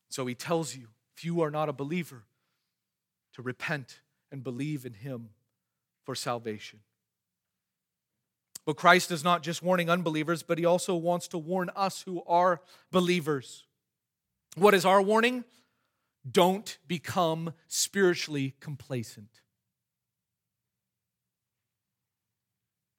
So 0.09 0.25
he 0.25 0.35
tells 0.35 0.75
you, 0.75 0.87
if 1.15 1.23
you 1.23 1.41
are 1.41 1.51
not 1.51 1.69
a 1.69 1.73
believer, 1.73 2.23
to 3.33 3.41
repent 3.41 4.01
and 4.31 4.43
believe 4.43 4.85
in 4.85 4.93
him 4.93 5.29
for 6.03 6.15
salvation. 6.15 6.79
But 8.65 8.75
Christ 8.75 9.11
is 9.11 9.23
not 9.23 9.41
just 9.41 9.63
warning 9.63 9.89
unbelievers, 9.89 10.43
but 10.43 10.57
he 10.57 10.65
also 10.65 10.95
wants 10.95 11.27
to 11.29 11.37
warn 11.37 11.69
us 11.75 12.01
who 12.01 12.23
are 12.27 12.61
believers. 12.91 13.65
What 14.55 14.73
is 14.73 14.85
our 14.85 15.01
warning? 15.01 15.45
Don't 16.29 16.77
become 16.87 17.53
spiritually 17.67 18.55
complacent. 18.59 19.41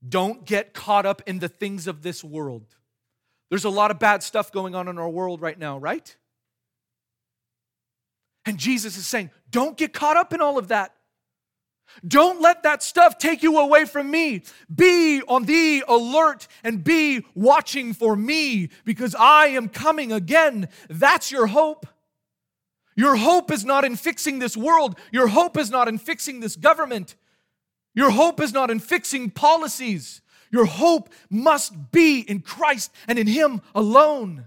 Don't 0.07 0.45
get 0.45 0.75
caught 0.75 1.07
up 1.07 1.23
in 1.27 1.39
the 1.39 1.49
things 1.49 1.87
of 1.87 2.03
this 2.03 2.25
world. 2.25 2.65
There's 3.51 3.65
a 3.65 3.71
lot 3.71 3.91
of 3.91 3.99
bad 3.99 4.23
stuff 4.23 4.51
going 4.51 4.75
on 4.75 4.89
in 4.89 4.99
our 4.99 5.09
world 5.09 5.41
right 5.41 5.59
now, 5.59 5.79
right? 5.79 6.17
And 8.45 8.59
Jesus 8.59 8.97
is 8.97 9.07
saying, 9.07 9.31
don't 9.51 9.77
get 9.77 9.93
caught 9.93 10.17
up 10.17 10.33
in 10.33 10.41
all 10.41 10.59
of 10.59 10.69
that. 10.69 10.95
Don't 12.07 12.41
let 12.41 12.63
that 12.63 12.83
stuff 12.83 13.19
take 13.19 13.43
you 13.43 13.59
away 13.59 13.85
from 13.85 14.11
me. 14.11 14.43
Be 14.75 15.23
on 15.29 15.45
the 15.45 15.85
alert 15.87 16.49
and 16.65 16.83
be 16.83 17.25
watching 17.35 17.93
for 17.93 18.17
me 18.17 18.71
because 18.85 19.15
I 19.15 19.49
am 19.49 19.69
coming 19.69 20.13
again. 20.13 20.69
That's 20.89 21.31
your 21.31 21.49
hope. 21.49 21.87
Your 22.97 23.17
hope 23.17 23.51
is 23.51 23.65
not 23.65 23.85
in 23.85 23.97
fixing 23.97 24.39
this 24.39 24.57
world. 24.57 24.99
Your 25.13 25.29
hope 25.29 25.57
is 25.57 25.71
not 25.71 25.89
in 25.89 25.99
fixing 25.99 26.41
this 26.41 26.57
government. 26.57 27.15
Your 27.95 28.11
hope 28.11 28.41
is 28.41 28.53
not 28.53 28.71
in 28.71 28.79
fixing 28.79 29.31
policies. 29.31 30.23
Your 30.51 30.67
hope 30.67 31.11
must 31.31 31.93
be 31.93 32.21
in 32.21 32.41
Christ 32.41 32.93
and 33.07 33.19
in 33.19 33.27
Him 33.27 33.61
alone. 33.75 34.47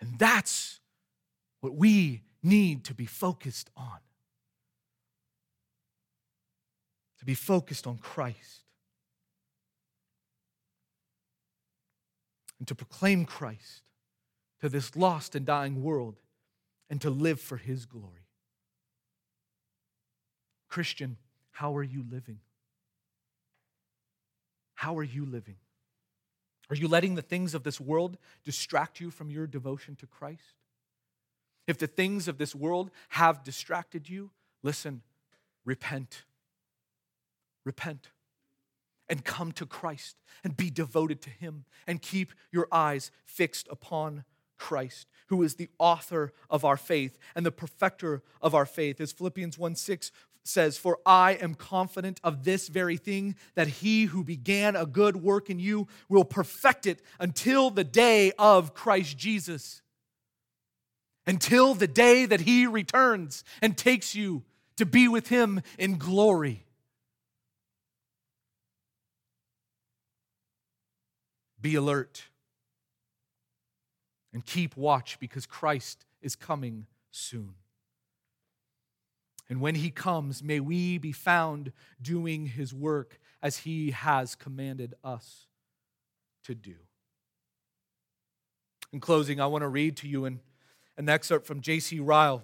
And 0.00 0.18
that's 0.18 0.80
what 1.60 1.74
we 1.74 2.22
need 2.42 2.84
to 2.84 2.94
be 2.94 3.06
focused 3.06 3.70
on. 3.76 3.98
To 7.20 7.24
be 7.24 7.34
focused 7.34 7.86
on 7.86 7.96
Christ. 7.96 8.64
And 12.58 12.68
to 12.68 12.74
proclaim 12.74 13.24
Christ 13.24 13.82
to 14.60 14.68
this 14.68 14.94
lost 14.94 15.34
and 15.34 15.44
dying 15.44 15.82
world 15.82 16.16
and 16.90 17.00
to 17.00 17.10
live 17.10 17.40
for 17.40 17.56
His 17.56 17.86
glory. 17.86 18.23
Christian, 20.74 21.18
how 21.52 21.76
are 21.76 21.84
you 21.84 22.04
living? 22.10 22.40
How 24.74 24.98
are 24.98 25.04
you 25.04 25.24
living? 25.24 25.54
Are 26.68 26.74
you 26.74 26.88
letting 26.88 27.14
the 27.14 27.22
things 27.22 27.54
of 27.54 27.62
this 27.62 27.80
world 27.80 28.18
distract 28.44 28.98
you 28.98 29.12
from 29.12 29.30
your 29.30 29.46
devotion 29.46 29.94
to 30.00 30.08
Christ? 30.08 30.56
If 31.68 31.78
the 31.78 31.86
things 31.86 32.26
of 32.26 32.38
this 32.38 32.56
world 32.56 32.90
have 33.10 33.44
distracted 33.44 34.08
you, 34.08 34.32
listen, 34.64 35.02
repent. 35.64 36.24
Repent 37.64 38.08
and 39.08 39.24
come 39.24 39.52
to 39.52 39.66
Christ 39.66 40.16
and 40.42 40.56
be 40.56 40.70
devoted 40.70 41.22
to 41.22 41.30
Him 41.30 41.66
and 41.86 42.02
keep 42.02 42.32
your 42.50 42.66
eyes 42.72 43.12
fixed 43.24 43.68
upon 43.70 44.24
Christ, 44.58 45.06
who 45.28 45.40
is 45.44 45.54
the 45.54 45.68
author 45.78 46.32
of 46.50 46.64
our 46.64 46.76
faith 46.76 47.16
and 47.36 47.46
the 47.46 47.52
perfecter 47.52 48.24
of 48.42 48.56
our 48.56 48.66
faith. 48.66 49.00
As 49.00 49.12
Philippians 49.12 49.56
1 49.56 49.76
6 49.76 50.10
says, 50.44 50.76
For 50.76 50.98
I 51.04 51.32
am 51.32 51.54
confident 51.54 52.20
of 52.22 52.44
this 52.44 52.68
very 52.68 52.96
thing, 52.96 53.34
that 53.54 53.68
he 53.68 54.04
who 54.04 54.22
began 54.22 54.76
a 54.76 54.86
good 54.86 55.16
work 55.16 55.50
in 55.50 55.58
you 55.58 55.88
will 56.08 56.24
perfect 56.24 56.86
it 56.86 57.00
until 57.18 57.70
the 57.70 57.84
day 57.84 58.32
of 58.38 58.74
Christ 58.74 59.16
Jesus. 59.16 59.82
Until 61.26 61.74
the 61.74 61.88
day 61.88 62.26
that 62.26 62.42
he 62.42 62.66
returns 62.66 63.44
and 63.62 63.76
takes 63.76 64.14
you 64.14 64.42
to 64.76 64.84
be 64.84 65.08
with 65.08 65.28
him 65.28 65.62
in 65.78 65.96
glory. 65.96 66.64
Be 71.60 71.76
alert 71.76 72.24
and 74.34 74.44
keep 74.44 74.76
watch 74.76 75.18
because 75.18 75.46
Christ 75.46 76.04
is 76.20 76.36
coming 76.36 76.86
soon. 77.10 77.54
And 79.54 79.60
when 79.60 79.76
he 79.76 79.90
comes, 79.90 80.42
may 80.42 80.58
we 80.58 80.98
be 80.98 81.12
found 81.12 81.70
doing 82.02 82.46
his 82.46 82.74
work 82.74 83.20
as 83.40 83.58
he 83.58 83.92
has 83.92 84.34
commanded 84.34 84.94
us 85.04 85.46
to 86.42 86.56
do. 86.56 86.74
In 88.92 88.98
closing, 88.98 89.40
I 89.40 89.46
want 89.46 89.62
to 89.62 89.68
read 89.68 89.96
to 89.98 90.08
you 90.08 90.24
an, 90.24 90.40
an 90.96 91.08
excerpt 91.08 91.46
from 91.46 91.60
J.C. 91.60 92.00
Ryle, 92.00 92.42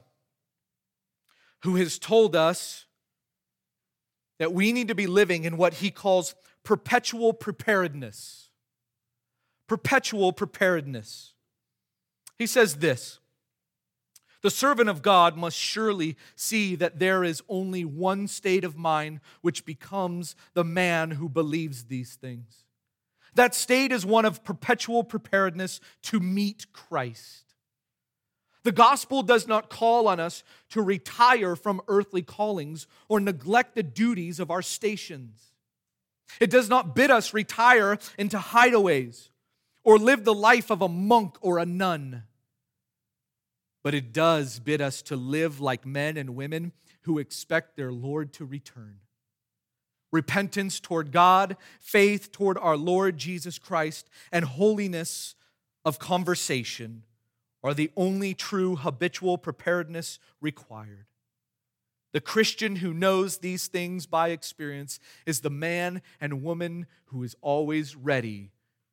who 1.65 1.75
has 1.75 1.99
told 1.99 2.37
us 2.37 2.87
that 4.39 4.53
we 4.53 4.71
need 4.71 4.87
to 4.87 4.95
be 4.95 5.09
living 5.09 5.43
in 5.43 5.57
what 5.57 5.75
he 5.75 5.91
calls 5.91 6.37
perpetual 6.63 7.33
preparedness. 7.33 8.51
Perpetual 9.67 10.33
preparedness. 10.33 11.35
He 12.39 12.47
says 12.47 12.77
this 12.77 13.19
The 14.43 14.51
servant 14.51 14.89
of 14.89 15.03
God 15.03 15.37
must 15.37 15.57
surely 15.57 16.17
see 16.35 16.75
that 16.77 16.99
there 16.99 17.23
is 17.23 17.43
only 17.49 17.85
one 17.85 18.27
state 18.27 18.65
of 18.65 18.77
mind 18.77 19.21
which 19.43 19.67
becomes 19.67 20.35
the 20.55 20.65
man 20.65 21.13
who 21.13 21.29
believes 21.29 21.85
these 21.85 22.15
things. 22.15 22.65
That 23.35 23.55
state 23.55 23.93
is 23.93 24.07
one 24.07 24.25
of 24.25 24.43
perpetual 24.43 25.05
preparedness 25.05 25.81
to 26.05 26.21
meet 26.21 26.73
Christ. 26.73 27.45
The 28.63 28.73
gospel 28.73 29.23
does 29.23 29.47
not 29.47 29.71
call 29.71 30.09
on 30.09 30.21
us 30.21 30.43
to 30.71 30.83
retire 30.83 31.57
from 31.57 31.81
earthly 31.89 32.23
callings 32.23 32.87
or 33.09 33.21
neglect 33.21 33.75
the 33.75 33.83
duties 33.83 34.41
of 34.41 34.51
our 34.51 34.63
stations. 34.63 35.53
It 36.41 36.51
does 36.51 36.69
not 36.69 36.95
bid 36.95 37.11
us 37.11 37.35
retire 37.35 37.99
into 38.19 38.39
hideaways 38.39 39.29
or 39.83 39.99
live 39.99 40.25
the 40.25 40.35
life 40.35 40.71
of 40.71 40.83
a 40.83 40.89
monk 40.89 41.37
or 41.41 41.59
a 41.59 41.67
nun 41.67 42.25
but 43.83 43.95
it 43.95 44.13
does 44.13 44.59
bid 44.59 44.81
us 44.81 45.03
to 45.03 45.17
live 45.17 45.61
like 45.61 45.87
men 45.87 46.17
and 46.17 46.37
women 46.37 46.73
who 47.03 47.19
expect 47.19 47.77
their 47.77 47.93
Lord 47.93 48.33
to 48.35 48.45
return. 48.45 48.97
Repentance 50.13 50.81
toward 50.81 51.13
God, 51.13 51.57
faith 51.79 52.33
toward 52.33 52.59
our 52.59 52.77
Lord 52.77 53.17
Jesus 53.17 53.59
Christ, 53.59 54.11
and 54.33 54.45
holiness 54.45 55.35
of 55.85 55.99
conversation 55.99 57.05
are 57.63 57.75
the 57.75 57.91
only 57.97 58.35
true 58.35 58.77
habitual 58.77 59.39
preparedness 59.39 60.19
required. 60.41 61.07
The 62.13 62.21
Christian 62.21 62.77
who 62.77 62.93
knows 62.93 63.39
these 63.39 63.69
things 63.69 64.07
by 64.07 64.31
experience 64.31 64.99
is 65.27 65.41
the 65.41 65.51
man 65.51 66.03
and 66.21 66.43
woman 66.43 66.87
who 67.07 67.23
is 67.23 67.37
always 67.41 67.95
ready 67.95 68.51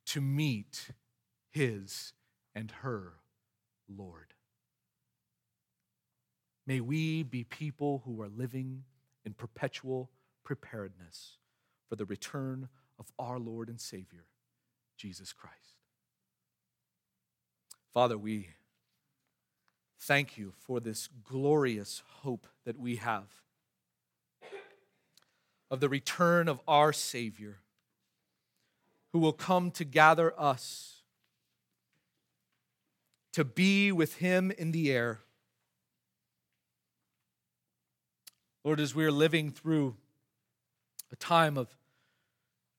to 0.08 0.22
meet 0.22 0.90
his 1.50 2.14
and 2.54 2.72
her 2.84 3.14
Lord. 3.90 4.34
May 6.68 6.82
we 6.82 7.24
be 7.24 7.46
people 7.46 8.02
who 8.06 8.22
are 8.22 8.28
living 8.28 8.84
in 9.26 9.34
perpetual 9.34 10.12
preparedness 10.44 11.38
for 11.88 11.96
the 11.96 12.06
return 12.06 12.68
of 13.00 13.10
our 13.18 13.40
Lord 13.40 13.70
and 13.70 13.80
Savior, 13.80 14.26
Jesus 14.98 15.32
Christ. 15.32 15.56
Father, 17.94 18.18
we 18.18 18.50
thank 19.98 20.38
you 20.38 20.54
for 20.60 20.82
this 20.82 21.08
glorious 21.24 22.04
hope 22.20 22.48
that 22.66 22.78
we 22.78 22.98
have 22.98 23.28
of 25.72 25.80
the 25.80 25.90
return 25.90 26.50
of 26.50 26.60
our 26.68 26.92
Savior, 26.92 27.60
who 29.14 29.20
will 29.20 29.34
come 29.34 29.72
to 29.72 29.86
gather 29.86 30.38
us 30.38 31.04
to 33.32 33.46
be 33.46 33.92
with 33.92 34.18
Him 34.18 34.52
in 34.52 34.72
the 34.72 34.92
air 34.92 35.22
Lord, 38.68 38.82
as 38.82 38.94
we 38.94 39.06
are 39.06 39.14
living 39.14 39.50
through 39.50 39.96
a 41.10 41.16
time 41.16 41.58
of 41.58 41.70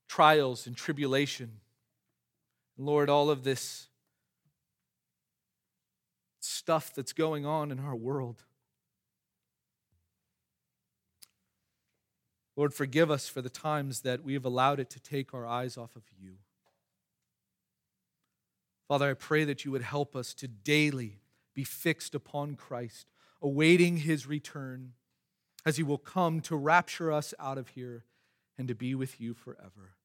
trials 0.07 0.67
and 0.67 0.77
tribulation, 0.77 1.61
Lord, 2.77 3.09
all 3.09 3.31
of 3.31 3.43
this 3.43 3.89
stuff 6.41 6.93
that's 6.95 7.15
going 7.15 7.47
on 7.47 7.71
in 7.71 7.81
our 7.81 7.97
world. 7.97 8.45
Lord, 12.55 12.75
forgive 12.75 13.11
us 13.11 13.27
for 13.27 13.41
the 13.41 13.49
times 13.49 14.03
that 14.03 14.23
we 14.23 14.35
have 14.35 14.45
allowed 14.45 14.81
it 14.81 14.91
to 14.91 15.01
take 15.01 15.33
our 15.33 15.47
eyes 15.47 15.79
off 15.79 15.97
of 15.97 16.03
you. 16.21 16.35
Father, 18.89 19.09
I 19.09 19.15
pray 19.15 19.45
that 19.45 19.65
you 19.65 19.71
would 19.71 19.81
help 19.81 20.15
us 20.15 20.35
to 20.35 20.49
daily 20.49 21.21
be 21.55 21.65
fixed 21.65 22.15
upon 22.15 22.57
Christ, 22.57 23.07
awaiting 23.41 23.97
his 23.97 24.27
return 24.27 24.93
as 25.69 25.77
he 25.77 25.83
will 25.83 25.99
come 25.99 26.41
to 26.41 26.57
rapture 26.57 27.13
us 27.13 27.35
out 27.39 27.59
of 27.59 27.69
here 27.69 28.03
and 28.57 28.69
to 28.69 28.75
be 28.75 28.95
with 28.95 29.21
you 29.21 29.35
forever. 29.35 29.97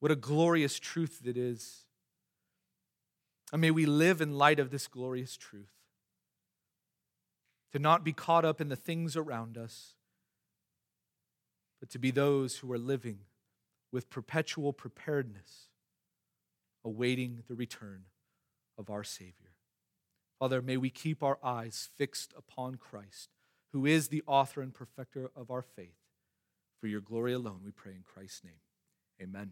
What 0.00 0.10
a 0.10 0.16
glorious 0.16 0.78
truth 0.78 1.20
it 1.26 1.36
is. 1.36 1.84
And 3.52 3.60
may 3.60 3.70
we 3.70 3.84
live 3.84 4.22
in 4.22 4.38
light 4.38 4.58
of 4.58 4.70
this 4.70 4.86
glorious 4.86 5.36
truth. 5.36 5.74
To 7.72 7.78
not 7.78 8.04
be 8.04 8.14
caught 8.14 8.46
up 8.46 8.58
in 8.58 8.70
the 8.70 8.74
things 8.74 9.18
around 9.18 9.58
us, 9.58 9.92
but 11.78 11.90
to 11.90 11.98
be 11.98 12.10
those 12.10 12.56
who 12.56 12.72
are 12.72 12.78
living 12.78 13.18
with 13.92 14.08
perpetual 14.08 14.72
preparedness, 14.72 15.68
awaiting 16.82 17.42
the 17.48 17.54
return 17.54 18.04
of 18.78 18.88
our 18.88 19.04
Savior. 19.04 19.52
Father, 20.38 20.62
may 20.62 20.78
we 20.78 20.88
keep 20.88 21.22
our 21.22 21.38
eyes 21.42 21.90
fixed 21.98 22.32
upon 22.34 22.76
Christ 22.76 23.28
who 23.74 23.86
is 23.86 24.06
the 24.06 24.22
author 24.28 24.62
and 24.62 24.72
perfecter 24.72 25.32
of 25.34 25.50
our 25.50 25.60
faith. 25.60 25.98
For 26.80 26.86
your 26.86 27.00
glory 27.00 27.32
alone, 27.32 27.62
we 27.64 27.72
pray 27.72 27.90
in 27.90 28.04
Christ's 28.04 28.44
name. 28.44 28.60
Amen. 29.20 29.50